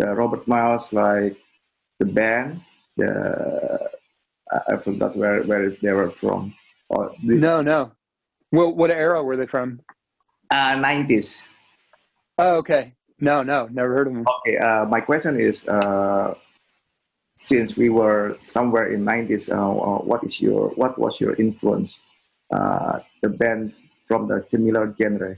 uh, 0.00 0.14
Robert 0.14 0.46
Miles, 0.48 0.92
like 0.92 1.36
the 1.98 2.06
band. 2.06 2.60
The 2.96 3.90
I 4.68 4.76
forgot 4.76 5.16
where 5.16 5.42
where 5.42 5.70
they 5.70 5.92
were 5.92 6.10
from. 6.10 6.54
the, 6.90 7.34
no, 7.34 7.62
no. 7.62 7.92
Well, 8.52 8.72
what 8.72 8.90
era 8.90 9.22
were 9.22 9.36
they 9.36 9.46
from? 9.46 9.80
Uh, 10.50 10.76
90s. 10.76 11.42
Oh, 12.38 12.56
okay. 12.56 12.94
No, 13.18 13.42
no, 13.42 13.66
never 13.66 13.94
heard 13.94 14.06
of 14.06 14.14
them. 14.14 14.24
Okay, 14.40 14.56
uh, 14.58 14.84
my 14.84 15.00
question 15.00 15.40
is, 15.40 15.66
uh, 15.66 16.34
since 17.38 17.76
we 17.76 17.88
were 17.88 18.36
somewhere 18.42 18.92
in 18.92 19.04
90s, 19.04 19.48
uh, 19.48 19.54
uh, 19.54 19.98
what 20.04 20.22
is 20.24 20.40
your 20.40 20.68
what 20.76 20.98
was 20.98 21.20
your 21.20 21.34
influence? 21.34 22.00
Uh, 22.50 23.00
the 23.22 23.28
band 23.28 23.72
from 24.06 24.28
the 24.28 24.40
similar 24.40 24.94
genre. 25.00 25.36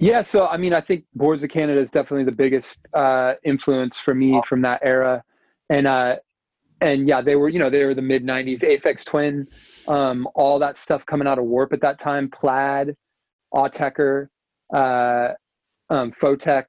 Yeah, 0.00 0.22
so 0.22 0.46
I 0.46 0.56
mean, 0.56 0.72
I 0.72 0.80
think 0.80 1.04
Boards 1.16 1.42
of 1.42 1.50
Canada 1.50 1.80
is 1.80 1.90
definitely 1.90 2.24
the 2.24 2.32
biggest 2.32 2.78
uh, 2.94 3.34
influence 3.44 3.98
for 3.98 4.14
me 4.14 4.40
from 4.48 4.62
that 4.62 4.80
era, 4.84 5.24
and 5.70 5.88
uh, 5.88 6.16
and 6.80 7.08
yeah, 7.08 7.20
they 7.20 7.34
were 7.34 7.48
you 7.48 7.58
know 7.58 7.68
they 7.68 7.84
were 7.84 7.94
the 7.94 8.02
mid 8.02 8.24
'90s, 8.24 8.62
Aphex 8.62 9.04
Twin, 9.04 9.48
um, 9.88 10.28
all 10.36 10.60
that 10.60 10.78
stuff 10.78 11.04
coming 11.04 11.26
out 11.26 11.38
of 11.38 11.46
Warp 11.46 11.72
at 11.72 11.80
that 11.80 11.98
time, 11.98 12.30
Plaid, 12.30 12.94
Autechre, 13.52 14.28
uh, 14.72 15.30
um, 15.90 16.12
Photek, 16.22 16.66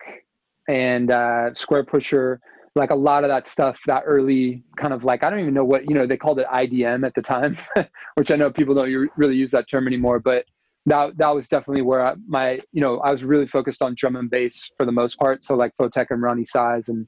and 0.68 1.12
uh, 1.12 1.52
Squarepusher, 1.52 2.40
like 2.74 2.90
a 2.90 2.96
lot 2.96 3.24
of 3.24 3.30
that 3.30 3.48
stuff, 3.48 3.80
that 3.86 4.02
early 4.08 4.64
kind 4.76 4.92
of 4.92 5.04
like 5.04 5.24
I 5.24 5.30
don't 5.30 5.40
even 5.40 5.54
know 5.54 5.66
what 5.66 5.88
you 5.88 5.94
know 5.94 6.08
they 6.08 6.18
called 6.18 6.40
it 6.40 6.48
IDM 6.48 7.06
at 7.06 7.14
the 7.14 7.22
time, 7.22 7.56
which 8.16 8.32
I 8.32 8.36
know 8.36 8.50
people 8.50 8.74
don't 8.74 9.12
really 9.18 9.36
use 9.36 9.52
that 9.52 9.70
term 9.70 9.86
anymore, 9.86 10.20
but 10.20 10.46
that 10.90 11.18
that 11.18 11.34
was 11.34 11.48
definitely 11.48 11.82
where 11.82 12.06
I, 12.06 12.16
my 12.28 12.60
you 12.72 12.82
know 12.82 13.00
I 13.00 13.12
was 13.12 13.24
really 13.24 13.48
focused 13.48 13.82
on 13.82 13.96
drum 13.98 14.16
and 14.16 14.30
bass 14.30 14.70
for 14.78 14.86
the 14.86 14.92
most 14.92 15.18
part. 15.20 15.44
So 15.44 15.56
like 15.56 15.72
Photek 15.80 16.08
and 16.10 16.22
Roni 16.22 16.46
Size 16.46 16.90
and 16.90 17.08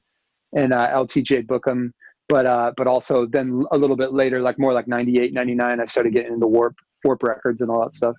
and 0.54 0.72
uh, 0.72 0.88
LTJ 0.92 1.46
Bukem, 1.46 1.90
but 2.28 2.46
uh, 2.46 2.72
but 2.76 2.86
also 2.86 3.26
then 3.26 3.64
a 3.72 3.78
little 3.78 3.96
bit 3.96 4.12
later, 4.12 4.40
like 4.40 4.58
more 4.58 4.72
like 4.72 4.86
98, 4.86 5.32
99, 5.32 5.80
I 5.80 5.84
started 5.84 6.12
getting 6.12 6.34
into 6.34 6.46
Warp 6.46 6.74
Warp 7.04 7.22
Records 7.22 7.60
and 7.60 7.70
all 7.70 7.82
that 7.82 7.94
stuff. 7.94 8.14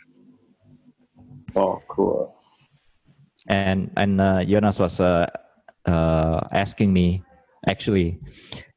Oh, 1.56 1.82
cool. 1.88 2.36
And 3.47 3.91
and 3.97 4.19
uh, 4.19 4.43
Jonas 4.43 4.80
was 4.80 4.99
uh, 4.99 5.28
uh, 5.86 6.41
asking 6.52 6.93
me 6.93 7.23
actually 7.67 8.19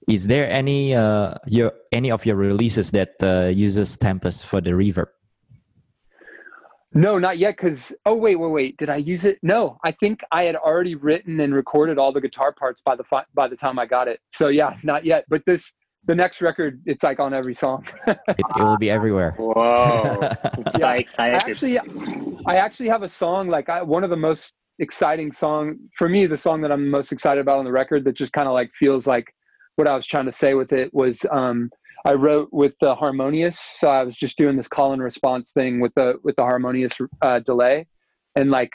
is 0.09 0.27
there 0.27 0.49
any 0.49 0.95
uh, 0.95 1.35
your 1.47 1.73
any 1.91 2.11
of 2.11 2.25
your 2.25 2.37
releases 2.37 2.91
that 2.93 3.15
uh, 3.23 3.47
uses 3.47 3.97
Tempest 3.97 4.47
for 4.47 4.61
the 4.61 4.71
reverb 4.71 5.09
no, 6.97 7.19
not 7.19 7.39
yet. 7.39 7.57
Because 7.57 7.95
oh 8.05 8.17
wait, 8.17 8.37
wait, 8.37 8.51
wait. 8.51 8.77
Did 8.77 8.89
I 8.89 8.97
use 8.97 9.25
it? 9.25 9.39
No, 9.43 9.79
I 9.85 9.93
think 9.93 10.21
I 10.33 10.45
had 10.45 10.57
already 10.57 10.95
written 10.95 11.41
and 11.41 11.55
recorded 11.55 11.99
all 11.99 12.13
the 12.13 12.21
guitar 12.21 12.53
parts 12.53 12.81
by 12.85 12.97
the 12.97 13.05
fi- 13.05 13.25
by 13.35 13.49
the 13.49 13.57
time 13.57 13.79
I 13.79 13.87
got 13.87 14.09
it. 14.09 14.21
So 14.33 14.49
yeah, 14.49 14.77
not 14.83 15.05
yet. 15.05 15.25
But 15.29 15.43
this 15.47 15.73
the 16.07 16.15
next 16.15 16.41
record, 16.41 16.81
it's 16.87 17.03
like 17.03 17.19
on 17.19 17.35
every 17.35 17.55
song. 17.55 17.85
it, 18.07 18.19
it, 18.29 18.63
will 18.63 18.79
be 18.79 18.91
everywhere. 18.91 19.33
Whoa! 19.37 20.21
so 20.71 20.79
yeah, 20.79 20.93
excited. 20.93 21.43
I 21.43 21.51
actually, 21.51 21.79
I 22.47 22.57
actually 22.57 22.89
have 22.89 23.03
a 23.03 23.09
song 23.09 23.49
like 23.49 23.69
I, 23.69 23.83
one 23.83 24.05
of 24.05 24.11
the 24.11 24.17
most 24.17 24.55
exciting 24.79 25.33
song 25.33 25.77
for 25.97 26.09
me. 26.09 26.27
The 26.27 26.37
song 26.37 26.61
that 26.63 26.73
I'm 26.73 26.89
most 26.89 27.13
excited 27.13 27.41
about 27.41 27.59
on 27.59 27.65
the 27.65 27.73
record 27.73 28.05
that 28.05 28.15
just 28.15 28.33
kind 28.33 28.47
of 28.49 28.55
like 28.55 28.71
feels 28.79 29.07
like 29.07 29.33
what 29.77 29.89
I 29.89 29.95
was 29.95 30.07
trying 30.07 30.27
to 30.27 30.33
say 30.33 30.55
with 30.55 30.73
it 30.73 30.93
was 30.95 31.21
um, 31.31 31.71
I 32.07 32.13
wrote 32.13 32.49
with 32.53 32.73
the 32.81 32.95
harmonious, 32.95 33.59
so 33.59 33.89
I 33.89 34.05
was 34.05 34.17
just 34.17 34.39
doing 34.39 34.57
this 34.57 34.69
call 34.69 34.93
and 34.93 35.03
response 35.03 35.51
thing 35.51 35.81
with 35.81 35.93
the 35.97 36.15
with 36.23 36.37
the 36.37 36.43
harmonious 36.43 36.93
uh, 37.21 37.41
delay, 37.41 37.87
and 38.37 38.53
like 38.53 38.71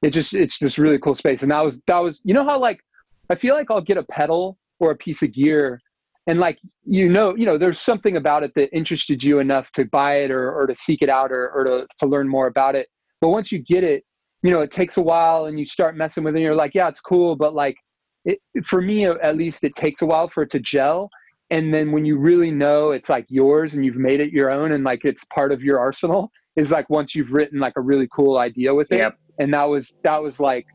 it 0.00 0.10
just 0.10 0.32
it's 0.32 0.58
this 0.58 0.78
really 0.78 0.98
cool 0.98 1.14
space. 1.14 1.42
And 1.42 1.50
that 1.52 1.62
was 1.62 1.78
that 1.86 1.98
was 1.98 2.22
you 2.24 2.32
know 2.32 2.44
how 2.44 2.58
like 2.58 2.80
I 3.28 3.34
feel 3.34 3.54
like 3.54 3.70
I'll 3.70 3.82
get 3.82 3.98
a 3.98 4.02
pedal 4.04 4.56
or 4.78 4.92
a 4.92 4.96
piece 4.96 5.22
of 5.22 5.30
gear, 5.32 5.78
and 6.26 6.40
like 6.40 6.58
you 6.84 7.10
know 7.10 7.36
you 7.36 7.44
know 7.44 7.58
there's 7.58 7.80
something 7.80 8.16
about 8.16 8.44
it 8.44 8.52
that 8.54 8.74
interested 8.74 9.22
you 9.22 9.40
enough 9.40 9.70
to 9.72 9.84
buy 9.84 10.20
it 10.20 10.30
or 10.30 10.50
or 10.50 10.66
to 10.66 10.74
seek 10.74 11.02
it 11.02 11.10
out 11.10 11.32
or 11.32 11.50
or 11.50 11.64
to 11.64 11.86
to 11.98 12.06
learn 12.06 12.30
more 12.30 12.46
about 12.46 12.74
it. 12.74 12.88
But 13.20 13.28
once 13.28 13.52
you 13.52 13.58
get 13.58 13.84
it, 13.84 14.04
you 14.42 14.50
know 14.50 14.62
it 14.62 14.70
takes 14.70 14.96
a 14.96 15.02
while, 15.02 15.44
and 15.44 15.58
you 15.58 15.66
start 15.66 15.98
messing 15.98 16.24
with 16.24 16.34
it. 16.34 16.38
and 16.38 16.44
You're 16.44 16.54
like, 16.54 16.74
yeah, 16.74 16.88
it's 16.88 17.00
cool, 17.00 17.36
but 17.36 17.52
like 17.52 17.76
it, 18.24 18.38
for 18.64 18.80
me 18.80 19.04
at 19.04 19.36
least, 19.36 19.64
it 19.64 19.74
takes 19.76 20.00
a 20.00 20.06
while 20.06 20.28
for 20.28 20.44
it 20.44 20.50
to 20.52 20.60
gel 20.60 21.10
and 21.50 21.74
then 21.74 21.92
when 21.92 22.04
you 22.04 22.16
really 22.16 22.50
know 22.50 22.92
it's 22.92 23.08
like 23.08 23.26
yours 23.28 23.74
and 23.74 23.84
you've 23.84 23.96
made 23.96 24.20
it 24.20 24.32
your 24.32 24.50
own 24.50 24.72
and 24.72 24.84
like 24.84 25.04
it's 25.04 25.24
part 25.26 25.52
of 25.52 25.62
your 25.62 25.78
arsenal 25.78 26.30
is 26.56 26.70
like 26.70 26.88
once 26.90 27.14
you've 27.14 27.32
written 27.32 27.58
like 27.58 27.74
a 27.76 27.80
really 27.80 28.08
cool 28.12 28.38
idea 28.38 28.74
with 28.74 28.90
it. 28.92 28.98
Yep. 28.98 29.18
and 29.38 29.52
that 29.54 29.64
was 29.64 29.96
that 30.02 30.22
was 30.22 30.40
like 30.40 30.66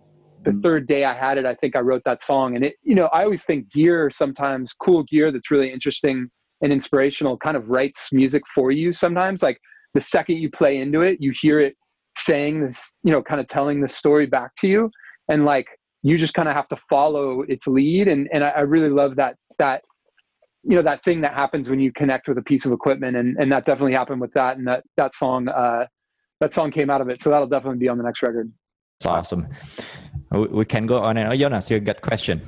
the 0.43 0.51
mm. 0.51 0.61
third 0.61 0.87
day 0.87 1.05
i 1.05 1.13
had 1.13 1.37
it 1.37 1.45
i 1.45 1.55
think 1.55 1.75
i 1.75 1.79
wrote 1.79 2.03
that 2.05 2.21
song. 2.21 2.55
And 2.55 2.65
it 2.65 2.75
you 2.83 2.95
know 2.95 3.05
i 3.07 3.23
always 3.23 3.43
think 3.43 3.71
gear 3.71 4.09
sometimes 4.09 4.73
cool 4.73 5.03
gear 5.03 5.31
that's 5.31 5.51
really 5.51 5.71
interesting 5.71 6.29
and 6.61 6.71
inspirational 6.71 7.37
kind 7.37 7.57
of 7.57 7.69
writes 7.69 8.07
music 8.11 8.41
for 8.53 8.71
you 8.71 8.93
sometimes. 8.93 9.43
Like 9.43 9.59
the 9.93 10.01
second 10.01 10.37
you 10.37 10.49
play 10.49 10.77
into 10.77 11.01
it 11.01 11.17
you 11.21 11.31
hear 11.39 11.59
it 11.59 11.75
saying 12.17 12.65
this 12.65 12.95
you 13.03 13.11
know 13.11 13.21
kind 13.21 13.41
of 13.41 13.47
telling 13.47 13.81
the 13.81 13.87
story 13.87 14.25
back 14.25 14.51
to 14.59 14.67
you. 14.67 14.91
And 15.29 15.45
like 15.45 15.67
you 16.03 16.17
just 16.17 16.33
kind 16.33 16.47
of 16.47 16.55
have 16.55 16.67
to 16.69 16.77
follow 16.89 17.41
its 17.41 17.67
lead. 17.67 18.07
And 18.07 18.29
and 18.31 18.43
I, 18.43 18.49
I 18.49 18.59
really 18.61 18.89
love 18.89 19.15
that 19.17 19.35
that 19.57 19.81
you 20.67 20.75
know 20.75 20.81
that 20.81 21.03
thing 21.03 21.21
that 21.21 21.33
happens 21.33 21.69
when 21.69 21.79
you 21.79 21.91
connect 21.91 22.27
with 22.27 22.37
a 22.37 22.41
piece 22.41 22.65
of 22.65 22.71
equipment 22.71 23.15
and 23.15 23.37
and 23.37 23.51
that 23.51 23.65
definitely 23.65 23.93
happened 23.93 24.19
with 24.19 24.33
that 24.33 24.57
and 24.57 24.67
that 24.67 24.83
that 24.97 25.13
song 25.13 25.47
uh 25.47 25.85
that 26.41 26.53
song 26.53 26.71
came 26.71 26.89
out 26.89 27.01
of 27.01 27.09
it 27.09 27.21
so 27.21 27.29
that'll 27.29 27.47
definitely 27.47 27.77
be 27.79 27.87
on 27.87 27.97
the 27.97 28.03
next 28.03 28.21
record 28.21 28.51
it's 28.99 29.05
awesome 29.05 29.47
we 30.31 30.65
can 30.65 30.85
go 30.85 30.99
on 30.99 31.17
and 31.17 31.31
oh 31.31 31.35
jonas 31.35 31.69
you 31.69 31.79
got 31.79 32.01
question 32.01 32.41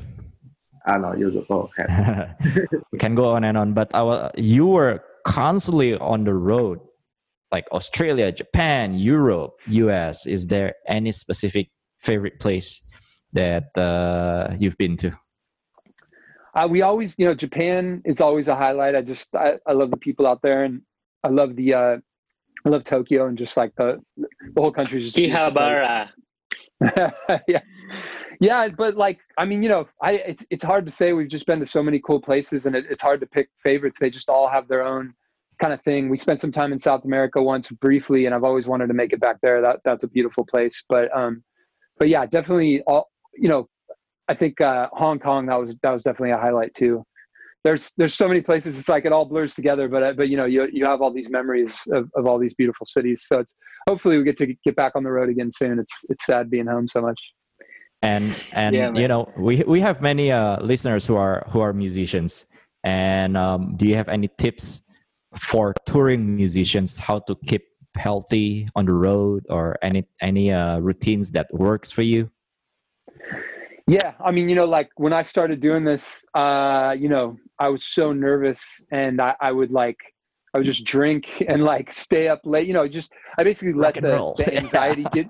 I 0.88 0.98
know 0.98 1.14
you 1.14 1.46
go 1.50 1.70
ahead. 1.78 2.36
we 2.92 2.98
can 2.98 3.14
go 3.14 3.36
on 3.36 3.44
and 3.44 3.58
on, 3.58 3.74
but 3.74 3.94
our 3.94 4.32
you 4.38 4.66
were 4.68 5.04
constantly 5.26 5.98
on 5.98 6.24
the 6.24 6.34
road, 6.34 6.80
like 7.52 7.68
Australia, 7.74 8.32
Japan, 8.32 8.94
Europe, 8.94 9.52
US. 9.68 10.26
Is 10.26 10.48
there 10.48 10.76
any 10.88 11.12
specific 11.12 11.68
favorite 12.00 12.40
place 12.40 12.82
that 13.34 13.78
uh, 13.78 14.56
you've 14.58 14.78
been 14.78 14.96
to? 14.98 15.12
Uh, 16.58 16.68
we 16.68 16.82
always, 16.82 17.14
you 17.20 17.26
know, 17.26 17.36
Japan 17.36 18.02
is 18.04 18.20
always 18.20 18.48
a 18.48 18.56
highlight. 18.56 18.96
I 18.96 19.02
just, 19.02 19.34
I, 19.36 19.54
I 19.68 19.74
love 19.74 19.92
the 19.92 19.98
people 19.98 20.26
out 20.26 20.42
there, 20.42 20.64
and 20.64 20.82
I 21.24 21.28
love 21.30 21.56
the, 21.56 21.74
uh, 21.76 21.98
I 22.66 22.70
love 22.70 22.84
Tokyo, 22.84 23.28
and 23.28 23.38
just 23.38 23.56
like 23.56 23.76
the, 23.76 24.02
the 24.18 24.62
whole 24.62 24.72
country 24.72 25.00
is 25.00 25.14
just. 25.14 25.18
Kihabara. 25.18 26.10
yeah, 27.48 27.62
yeah, 28.40 28.70
but 28.70 28.96
like, 28.96 29.20
I 29.38 29.46
mean, 29.46 29.62
you 29.62 29.70
know, 29.70 29.88
I 30.02 30.14
it's 30.14 30.46
it's 30.50 30.64
hard 30.64 30.86
to 30.86 30.92
say. 30.92 31.14
We've 31.14 31.28
just 31.28 31.46
been 31.46 31.60
to 31.60 31.66
so 31.66 31.84
many 31.84 32.00
cool 32.00 32.20
places, 32.20 32.66
and 32.66 32.76
it, 32.76 32.86
it's 32.90 33.02
hard 33.02 33.20
to 33.22 33.28
pick 33.28 33.50
favorites. 33.64 34.00
They 34.00 34.10
just 34.10 34.30
all 34.30 34.50
have 34.50 34.68
their 34.68 34.84
own 34.84 35.14
kind 35.62 35.74
of 35.74 35.82
thing. 35.82 36.10
We 36.10 36.18
spent 36.18 36.42
some 36.42 36.52
time 36.52 36.72
in 36.72 36.80
South 36.80 37.04
America 37.06 37.42
once 37.42 37.70
briefly, 37.70 38.26
and 38.26 38.34
I've 38.34 38.44
always 38.44 38.68
wanted 38.68 38.88
to 38.88 38.94
make 38.94 39.14
it 39.14 39.20
back 39.20 39.38
there. 39.42 39.62
That 39.62 39.82
that's 39.86 40.04
a 40.04 40.08
beautiful 40.08 40.46
place. 40.46 40.84
But 40.90 41.16
um, 41.16 41.44
but 42.00 42.10
yeah, 42.10 42.26
definitely 42.26 42.82
all 42.88 43.10
you 43.36 43.50
know 43.50 43.70
I 44.30 44.36
think 44.36 44.60
uh, 44.62 44.90
Hong 44.94 45.20
Kong 45.20 45.46
that 45.48 45.56
was 45.56 45.78
that 45.84 45.92
was 45.92 46.04
definitely 46.04 46.32
a 46.32 46.38
highlight 46.38 46.74
too. 46.74 47.04
There's 47.64 47.92
there's 47.98 48.14
so 48.14 48.28
many 48.28 48.42
places. 48.42 48.78
It's 48.78 48.90
like 48.90 49.06
it 49.06 49.12
all 49.12 49.26
blurs 49.26 49.56
together, 49.56 49.88
but 49.88 50.04
uh, 50.04 50.14
but 50.14 50.30
you 50.30 50.38
know 50.38 50.46
you 50.46 50.68
you 50.72 50.86
have 50.86 51.02
all 51.02 51.14
these 51.14 51.30
memories 51.30 51.78
of, 51.92 52.10
of 52.16 52.26
all 52.26 52.38
these 52.38 52.54
beautiful 52.54 52.86
cities. 52.86 53.26
So 53.28 53.40
it's 53.40 53.54
hopefully 53.88 54.18
we 54.18 54.24
get 54.24 54.38
to 54.38 54.54
get 54.64 54.76
back 54.76 54.94
on 54.96 55.04
the 55.04 55.12
road 55.12 55.30
again 55.30 55.52
soon. 55.52 55.80
It's 55.80 55.94
it's 56.10 56.26
sad 56.26 56.50
being 56.50 56.68
home 56.68 56.88
so 56.88 57.02
much. 57.02 57.20
And 58.02 58.24
and 58.54 58.76
yeah, 58.76 58.94
you 58.94 59.08
know 59.08 59.32
we 59.38 59.64
we 59.64 59.82
have 59.82 60.02
many 60.02 60.32
uh, 60.32 60.62
listeners 60.62 61.06
who 61.06 61.16
are 61.16 61.46
who 61.50 61.60
are 61.62 61.74
musicians. 61.74 62.46
And 62.84 63.36
um, 63.36 63.76
do 63.76 63.86
you 63.86 63.96
have 63.96 64.08
any 64.08 64.30
tips 64.38 64.82
for 65.36 65.74
touring 65.86 66.36
musicians 66.36 66.98
how 66.98 67.20
to 67.20 67.36
keep 67.48 67.66
healthy 67.98 68.70
on 68.76 68.86
the 68.86 68.94
road 68.94 69.46
or 69.50 69.78
any 69.82 70.06
any 70.22 70.54
uh, 70.54 70.80
routines 70.80 71.32
that 71.32 71.48
works 71.52 71.92
for 71.92 72.04
you 72.04 72.30
yeah 73.88 74.14
i 74.24 74.32
mean 74.32 74.50
you 74.50 74.56
know 74.56 74.66
like 74.66 74.90
when 74.96 75.14
i 75.14 75.24
started 75.24 75.60
doing 75.60 75.84
this 75.84 76.26
uh 76.34 76.94
you 76.98 77.08
know 77.08 77.38
i 77.60 77.70
was 77.70 77.86
so 77.86 78.12
nervous 78.12 78.62
and 78.92 79.22
i, 79.22 79.36
I 79.40 79.52
would 79.52 79.72
like 79.72 79.98
i 80.54 80.58
would 80.58 80.66
just 80.66 80.84
drink 80.84 81.26
and 81.48 81.64
like 81.64 81.92
stay 81.94 82.28
up 82.28 82.42
late 82.44 82.68
you 82.68 82.74
know 82.74 82.88
just 82.88 83.12
i 83.38 83.44
basically 83.44 83.74
let 83.74 83.96
the, 83.96 84.34
the 84.38 84.58
anxiety 84.62 85.06
get 85.14 85.30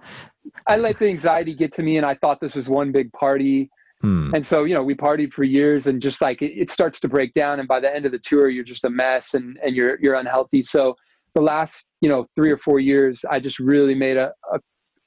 i 0.68 0.76
let 0.76 1.00
the 1.00 1.08
anxiety 1.08 1.54
get 1.54 1.74
to 1.74 1.84
me 1.84 1.98
and 1.98 2.06
i 2.06 2.16
thought 2.16 2.40
this 2.42 2.56
was 2.56 2.70
one 2.70 2.92
big 2.92 3.12
party. 3.14 3.70
Hmm. 4.02 4.30
and 4.36 4.46
so 4.46 4.64
you 4.64 4.76
know 4.76 4.84
we 4.84 4.94
partied 4.94 5.34
for 5.34 5.44
years 5.44 5.88
and 5.88 6.00
just 6.00 6.22
like 6.22 6.44
it, 6.44 6.54
it 6.54 6.70
starts 6.70 7.00
to 7.00 7.08
break 7.08 7.34
down 7.34 7.60
and 7.60 7.68
by 7.68 7.80
the 7.80 7.94
end 7.94 8.06
of 8.06 8.12
the 8.12 8.20
tour 8.20 8.48
you're 8.48 8.64
just 8.64 8.84
a 8.84 8.90
mess 8.92 9.34
and 9.34 9.58
and 9.64 9.76
you're 9.76 9.98
you're 10.00 10.14
unhealthy. 10.14 10.62
So 10.62 10.96
the 11.34 11.42
last 11.42 11.86
you 12.02 12.10
know 12.10 12.28
three 12.36 12.52
or 12.52 12.58
four 12.58 12.80
years 12.80 13.24
i 13.30 13.40
just 13.40 13.60
really 13.60 13.94
made 13.96 14.18
a, 14.18 14.32
a, 14.54 14.60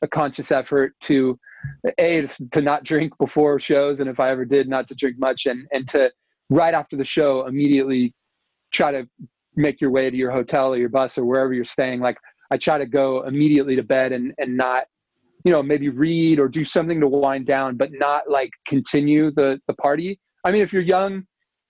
a 0.02 0.08
conscious 0.08 0.50
effort 0.52 0.92
to 1.00 1.38
a 1.98 2.26
to 2.52 2.60
not 2.60 2.84
drink 2.84 3.12
before 3.18 3.58
shows 3.58 4.00
and 4.00 4.08
if 4.08 4.20
i 4.20 4.30
ever 4.30 4.44
did 4.44 4.68
not 4.68 4.88
to 4.88 4.94
drink 4.94 5.18
much 5.18 5.46
and 5.46 5.66
and 5.72 5.88
to 5.88 6.10
right 6.50 6.74
after 6.74 6.96
the 6.96 7.04
show 7.04 7.46
immediately 7.46 8.12
try 8.72 8.92
to 8.92 9.08
make 9.56 9.80
your 9.80 9.90
way 9.90 10.10
to 10.10 10.16
your 10.16 10.30
hotel 10.30 10.72
or 10.72 10.76
your 10.76 10.88
bus 10.88 11.18
or 11.18 11.24
wherever 11.24 11.52
you're 11.52 11.64
staying. 11.64 12.00
Like 12.00 12.18
i 12.50 12.56
try 12.56 12.78
to 12.78 12.86
go 12.86 13.22
immediately 13.26 13.76
to 13.76 13.82
bed 13.82 14.12
and 14.12 14.32
and 14.38 14.56
not 14.56 14.84
you 15.44 15.52
know 15.52 15.62
maybe 15.62 15.88
read 15.88 16.38
or 16.38 16.48
do 16.48 16.64
something 16.64 17.00
to 17.00 17.08
wind 17.08 17.46
down 17.46 17.76
but 17.76 17.90
not 17.92 18.28
like 18.28 18.50
continue 18.66 19.30
the 19.32 19.60
the 19.66 19.74
party. 19.74 20.20
I 20.44 20.50
mean 20.50 20.62
if 20.62 20.72
you're 20.72 20.82
young 20.82 21.24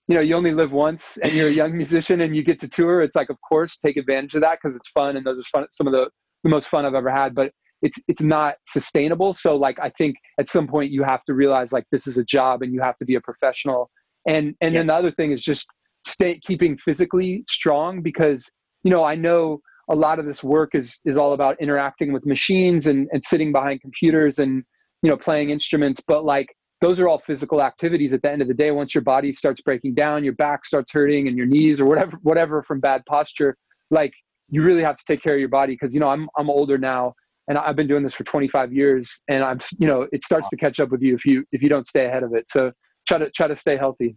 you 0.09 0.14
know 0.14 0.20
you 0.20 0.35
only 0.35 0.53
live 0.53 0.72
once 0.72 1.18
and 1.18 1.35
you're 1.35 1.48
a 1.48 1.53
young 1.53 1.76
musician 1.76 2.22
and 2.22 2.35
you 2.35 2.42
get 2.42 2.59
to 2.61 2.68
tour 2.68 3.03
it's 3.03 3.16
like 3.16 3.31
of 3.31 3.37
course 3.46 3.79
take 3.79 3.96
advantage 3.96 4.35
of 4.35 4.40
that 4.42 4.59
because 4.61 4.74
it's 4.74 4.88
fun 4.88 5.16
and 5.16 5.24
those 5.24 5.38
are 5.38 5.44
fun 5.53 5.66
some 5.70 5.87
of 5.87 5.92
the 5.92 6.09
the 6.42 6.50
most 6.50 6.68
fun 6.68 6.87
i've 6.87 6.94
ever 6.94 7.11
had. 7.11 7.35
But 7.35 7.53
it's 7.83 7.99
it's 8.09 8.23
not 8.23 8.55
sustainable. 8.66 9.33
So 9.33 9.57
like 9.57 9.79
i 9.81 9.90
think 9.90 10.16
at 10.38 10.49
some 10.49 10.66
point 10.66 10.90
you 10.90 11.03
have 11.03 11.25
to 11.25 11.35
realize 11.35 11.73
like 11.73 11.85
this 11.90 12.07
is 12.07 12.19
a 12.19 12.25
job 12.25 12.62
and 12.62 12.73
you 12.73 12.81
have 12.81 12.97
to 12.99 13.05
be 13.05 13.14
a 13.14 13.21
professional. 13.21 13.90
And 14.27 14.55
and 14.61 14.77
then 14.77 14.87
the 14.88 14.95
other 14.95 15.11
thing 15.11 15.33
is 15.33 15.40
just 15.40 15.66
stay 16.07 16.38
keeping 16.47 16.77
physically 16.79 17.45
strong 17.49 18.01
because 18.01 18.51
you 18.85 18.90
know 18.90 19.05
i 19.05 19.14
know 19.14 19.61
a 19.90 19.95
lot 19.95 20.19
of 20.19 20.25
this 20.25 20.43
work 20.43 20.75
is 20.75 20.99
is 21.05 21.16
all 21.16 21.33
about 21.33 21.61
interacting 21.61 22.12
with 22.12 22.25
machines 22.27 22.87
and 22.87 23.09
and 23.12 23.23
sitting 23.25 23.53
behind 23.53 23.81
computers 23.81 24.38
and 24.38 24.62
you 25.03 25.11
know 25.11 25.16
playing 25.16 25.51
instruments. 25.51 26.01
But 26.07 26.25
like 26.25 26.49
those 26.81 26.99
are 27.01 27.09
all 27.09 27.21
physical 27.27 27.62
activities 27.62 28.14
at 28.14 28.23
the 28.23 28.31
end 28.31 28.40
of 28.40 28.49
the 28.49 28.55
day. 28.55 28.71
Once 28.71 28.95
your 28.95 29.03
body 29.03 29.33
starts 29.33 29.61
breaking 29.61 29.95
down 29.95 30.25
your 30.25 30.35
back 30.35 30.64
starts 30.64 30.93
hurting 30.93 31.29
and 31.29 31.37
your 31.37 31.47
knees 31.47 31.81
or 31.81 31.87
whatever 31.87 32.19
whatever 32.23 32.62
from 32.62 32.81
bad 32.81 33.03
posture 33.07 33.57
like 33.90 34.12
you 34.51 34.62
really 34.62 34.83
have 34.83 34.97
to 34.97 35.05
take 35.07 35.23
care 35.23 35.35
of 35.35 35.40
your 35.40 35.49
body 35.49 35.75
because 35.75 35.95
you 35.95 36.01
know 36.01 36.09
i'm 36.09 36.29
i'm 36.37 36.51
older 36.51 36.77
now 36.79 37.14
and 37.51 37.59
i've 37.59 37.77
been 37.77 37.91
doing 37.91 38.03
this 38.07 38.15
for 38.15 38.25
25 38.25 38.73
years 38.73 39.11
and 39.29 39.43
i'm 39.45 39.59
you 39.83 39.87
know 39.91 40.07
it 40.15 40.23
starts 40.25 40.49
to 40.49 40.57
catch 40.57 40.79
up 40.81 40.89
with 40.95 41.03
you 41.03 41.13
if 41.19 41.27
you 41.27 41.45
if 41.53 41.61
you 41.63 41.69
don't 41.69 41.87
stay 41.87 42.07
ahead 42.07 42.23
of 42.23 42.33
it 42.33 42.47
so 42.49 42.71
try 43.07 43.19
to 43.19 43.29
try 43.37 43.47
to 43.51 43.57
stay 43.65 43.77
healthy 43.77 44.17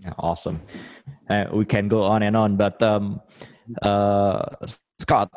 Yeah, 0.00 0.16
awesome. 0.18 0.58
Uh, 1.30 1.44
we 1.52 1.64
can 1.68 1.86
go 1.86 2.00
on 2.02 2.24
and 2.26 2.34
on, 2.34 2.56
but 2.56 2.80
um, 2.82 3.20
uh, 3.84 4.40
Scott, 4.98 5.28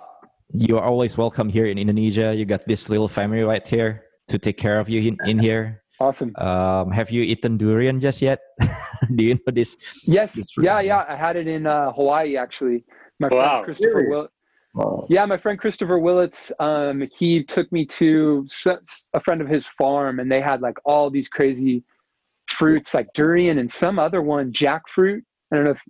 you 0.55 0.79
are 0.79 0.85
always 0.91 1.19
welcome 1.19 1.51
here 1.51 1.67
in 1.67 1.77
Indonesia. 1.77 2.31
You 2.33 2.45
got 2.47 2.63
this 2.65 2.87
little 2.89 3.11
family 3.11 3.43
right 3.43 3.67
here 3.67 4.07
to 4.31 4.39
take 4.39 4.55
care 4.57 4.79
of 4.79 4.87
you 4.89 5.11
in, 5.11 5.15
in 5.27 5.37
here. 5.37 5.83
awesome 5.99 6.31
Um, 6.39 6.91
have 6.95 7.11
you 7.11 7.21
eaten 7.21 7.59
durian 7.59 7.99
just 7.99 8.23
yet? 8.23 8.39
Do 9.15 9.21
you 9.27 9.35
know 9.43 9.51
this? 9.51 9.75
yes 10.07 10.35
It's 10.39 10.51
yeah 10.57 10.79
yeah 10.81 11.03
i 11.07 11.15
had 11.15 11.35
it 11.35 11.47
in 11.47 11.67
uh 11.67 11.91
hawaii 11.91 12.35
actually 12.39 12.83
my 13.19 13.29
Wow. 13.29 13.37
friend 13.37 13.65
christopher 13.67 14.01
will 14.09 14.27
Yeah, 15.09 15.25
my 15.25 15.37
friend 15.37 15.57
Christopher 15.59 15.99
Willits, 15.99 16.51
um, 16.59 17.07
he 17.13 17.43
took 17.43 17.71
me 17.71 17.85
to 17.85 18.47
a 19.13 19.19
friend 19.21 19.41
of 19.41 19.47
his 19.47 19.67
farm, 19.67 20.19
and 20.19 20.31
they 20.31 20.41
had 20.41 20.61
like 20.61 20.77
all 20.85 21.09
these 21.09 21.29
crazy 21.29 21.83
fruits, 22.49 22.93
like 22.93 23.07
durian 23.13 23.57
and 23.59 23.71
some 23.71 23.99
other 23.99 24.21
one, 24.21 24.51
jackfruit. 24.51 25.21
I 25.51 25.55
don't 25.55 25.65
know 25.65 25.71
if 25.71 25.81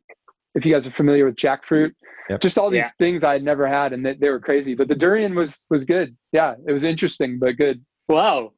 if 0.56 0.66
you 0.66 0.72
guys 0.72 0.88
are 0.88 0.92
familiar 0.92 1.26
with 1.26 1.36
jackfruit. 1.36 1.92
Yep. 2.30 2.40
Just 2.42 2.58
all 2.58 2.70
these 2.70 2.80
Yeah. 2.84 2.92
things 2.98 3.24
I 3.24 3.34
had 3.34 3.44
never 3.44 3.68
had, 3.68 3.92
and 3.94 4.06
they, 4.06 4.14
they 4.14 4.30
were 4.30 4.40
crazy. 4.40 4.74
But 4.74 4.88
the 4.88 4.96
durian 4.96 5.36
was 5.36 5.66
was 5.70 5.84
good. 5.84 6.16
Yeah, 6.32 6.56
it 6.68 6.72
was 6.72 6.84
interesting, 6.84 7.40
but 7.40 7.58
good. 7.58 7.84
Wow. 8.08 8.54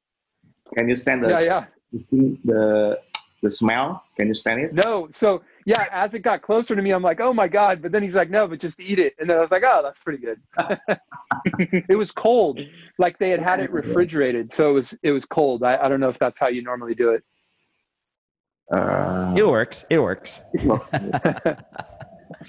can 0.75 0.89
you 0.89 0.95
stand 0.95 1.23
the 1.23 1.29
Yeah, 1.29 1.39
yeah. 1.39 1.65
the 2.43 2.99
the 3.41 3.51
smell? 3.51 4.03
Can 4.17 4.27
you 4.27 4.33
stand 4.33 4.61
it? 4.61 4.73
No, 4.73 5.07
so 5.11 5.41
yeah, 5.67 5.85
as 5.91 6.13
it 6.13 6.19
got 6.19 6.41
closer 6.41 6.77
to 6.77 6.81
me, 6.81 6.91
I'm 6.91 7.03
like, 7.03 7.19
oh 7.19 7.33
my 7.33 7.49
god. 7.49 7.81
But 7.81 7.91
then 7.91 8.01
he's 8.01 8.15
like, 8.15 8.29
no, 8.29 8.47
but 8.47 8.57
just 8.57 8.79
eat 8.79 8.99
it. 8.99 9.13
And 9.19 9.29
then 9.29 9.37
I 9.37 9.41
was 9.41 9.51
like, 9.51 9.63
oh, 9.65 9.81
that's 9.83 9.99
pretty 9.99 10.19
good. 10.19 10.39
it 11.89 11.97
was 11.97 12.13
cold, 12.13 12.61
like 12.97 13.19
they 13.19 13.31
had 13.31 13.41
had 13.41 13.59
it 13.59 13.69
refrigerated, 13.69 14.49
so 14.49 14.69
it 14.69 14.73
was 14.73 14.97
it 15.03 15.11
was 15.11 15.25
cold. 15.25 15.63
I, 15.63 15.75
I 15.75 15.89
don't 15.89 15.99
know 15.99 16.07
if 16.07 16.17
that's 16.19 16.39
how 16.39 16.47
you 16.47 16.63
normally 16.63 16.95
do 16.95 17.09
it. 17.09 17.21
Uh, 18.73 19.33
It 19.35 19.45
works. 19.45 19.83
It 19.89 19.99
works. 19.99 20.39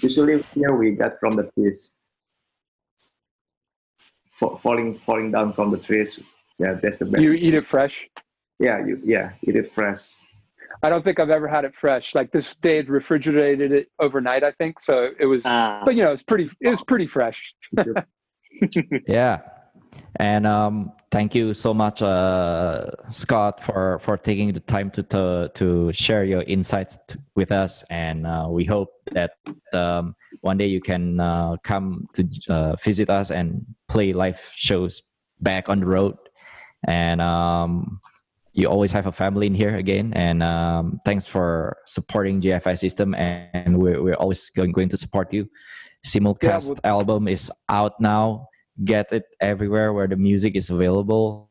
usually 0.01 0.41
here 0.55 0.73
we 0.77 0.91
get 0.91 1.19
from 1.19 1.35
the 1.35 1.43
trees, 1.51 1.91
Fa- 4.31 4.55
falling 4.59 4.97
falling 4.99 5.29
down 5.29 5.51
from 5.51 5.71
the 5.71 5.77
trees. 5.77 6.21
Yeah, 6.57 6.75
that's 6.81 6.99
the 6.99 7.05
best. 7.05 7.21
You 7.21 7.33
eat 7.33 7.53
it 7.53 7.67
fresh. 7.67 8.07
yeah, 8.59 8.77
you 8.85 9.01
yeah, 9.03 9.33
eat 9.41 9.57
it 9.57 9.73
fresh. 9.73 10.15
I 10.81 10.89
don't 10.89 11.03
think 11.03 11.19
I've 11.19 11.29
ever 11.29 11.47
had 11.47 11.65
it 11.65 11.73
fresh. 11.75 12.15
Like 12.15 12.31
this, 12.31 12.55
they 12.61 12.77
had 12.77 12.89
refrigerated 12.89 13.71
it 13.71 13.87
overnight. 13.99 14.43
I 14.43 14.51
think 14.53 14.79
so. 14.79 15.09
It 15.19 15.25
was, 15.25 15.43
Ah. 15.45 15.81
but 15.83 15.95
you 15.95 16.03
know, 16.03 16.11
it's 16.11 16.23
pretty. 16.23 16.49
It 16.61 16.69
was 16.69 16.83
pretty 16.83 17.07
fresh. 17.07 17.41
Yeah. 19.07 19.39
And 20.19 20.45
um, 20.45 20.91
thank 21.11 21.33
you 21.33 21.53
so 21.53 21.73
much, 21.73 22.01
uh, 22.01 22.91
Scott, 23.09 23.63
for, 23.63 23.99
for 23.99 24.17
taking 24.17 24.51
the 24.53 24.59
time 24.59 24.91
to, 24.91 25.03
to, 25.03 25.49
to 25.55 25.91
share 25.93 26.23
your 26.25 26.41
insights 26.43 26.97
t- 27.07 27.19
with 27.35 27.51
us. 27.51 27.83
And 27.89 28.27
uh, 28.27 28.47
we 28.49 28.65
hope 28.65 28.89
that 29.13 29.31
um, 29.73 30.15
one 30.41 30.57
day 30.57 30.67
you 30.67 30.81
can 30.81 31.19
uh, 31.19 31.55
come 31.63 32.07
to 32.13 32.27
uh, 32.49 32.75
visit 32.83 33.09
us 33.09 33.31
and 33.31 33.65
play 33.87 34.13
live 34.13 34.39
shows 34.55 35.01
back 35.41 35.69
on 35.69 35.79
the 35.79 35.85
road. 35.87 36.17
And 36.87 37.21
um, 37.21 37.99
you 38.59 38.67
always 38.67 38.91
have 38.91 39.07
a 39.07 39.11
family 39.11 39.47
in 39.47 39.53
here 39.55 39.75
again. 39.75 40.13
And 40.13 40.43
um, 40.43 40.99
thanks 41.05 41.25
for 41.25 41.77
supporting 41.85 42.41
GFI 42.41 42.77
System. 42.77 43.15
And 43.15 43.79
we're, 43.79 44.01
we're 44.03 44.15
always 44.15 44.49
going, 44.49 44.71
going 44.71 44.89
to 44.89 44.97
support 44.97 45.31
you. 45.33 45.47
Simulcast 46.05 46.67
well- 46.69 46.79
album 46.83 47.27
is 47.27 47.51
out 47.69 47.93
now 47.99 48.47
get 48.83 49.11
it 49.11 49.23
everywhere 49.41 49.93
where 49.93 50.07
the 50.07 50.15
music 50.15 50.55
is 50.55 50.69
available. 50.69 51.49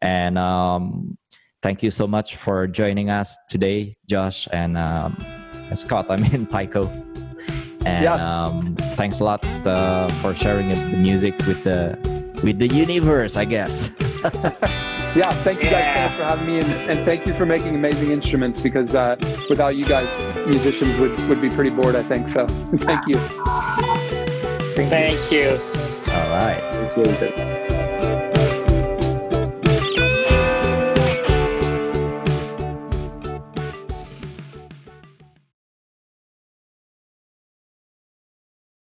And 0.00 0.38
um, 0.38 1.18
thank 1.62 1.82
you 1.82 1.90
so 1.90 2.06
much 2.06 2.36
for 2.36 2.66
joining 2.66 3.10
us 3.10 3.36
today, 3.48 3.96
Josh 4.08 4.46
and 4.52 4.78
um, 4.78 5.18
Scott. 5.74 6.06
I 6.10 6.16
mean, 6.16 6.46
Tycho. 6.50 6.86
And 7.84 8.04
Yeah. 8.04 8.44
um, 8.44 8.76
thanks 8.94 9.20
a 9.20 9.24
lot 9.24 9.44
uh, 9.66 10.08
for 10.20 10.34
sharing 10.34 10.68
the 10.68 10.96
music 10.96 11.34
with 11.46 11.64
the 11.64 11.98
with 12.42 12.58
the 12.60 12.68
universe, 12.68 13.36
I 13.36 13.44
guess. 13.44 13.90
Yeah, 15.16 15.32
thank 15.42 15.62
you 15.62 15.70
guys 15.70 15.94
so 15.94 16.02
much 16.02 16.16
for 16.16 16.24
having 16.24 16.46
me, 16.46 16.60
and, 16.60 16.90
and 16.90 17.04
thank 17.04 17.26
you 17.26 17.34
for 17.34 17.46
making 17.46 17.74
amazing 17.74 18.10
instruments. 18.10 18.58
Because 18.60 18.94
uh, 18.94 19.16
without 19.48 19.76
you 19.76 19.86
guys, 19.86 20.10
musicians 20.46 20.96
would 20.98 21.18
would 21.28 21.40
be 21.40 21.50
pretty 21.50 21.70
bored. 21.70 21.96
I 21.96 22.02
think 22.02 22.28
so. 22.28 22.46
thank 22.78 23.06
you. 23.06 23.16
Thank 24.74 25.32
you. 25.32 25.58
All 26.12 26.30
right. 26.30 26.60
Appreciate 26.72 27.22
it. 27.22 27.57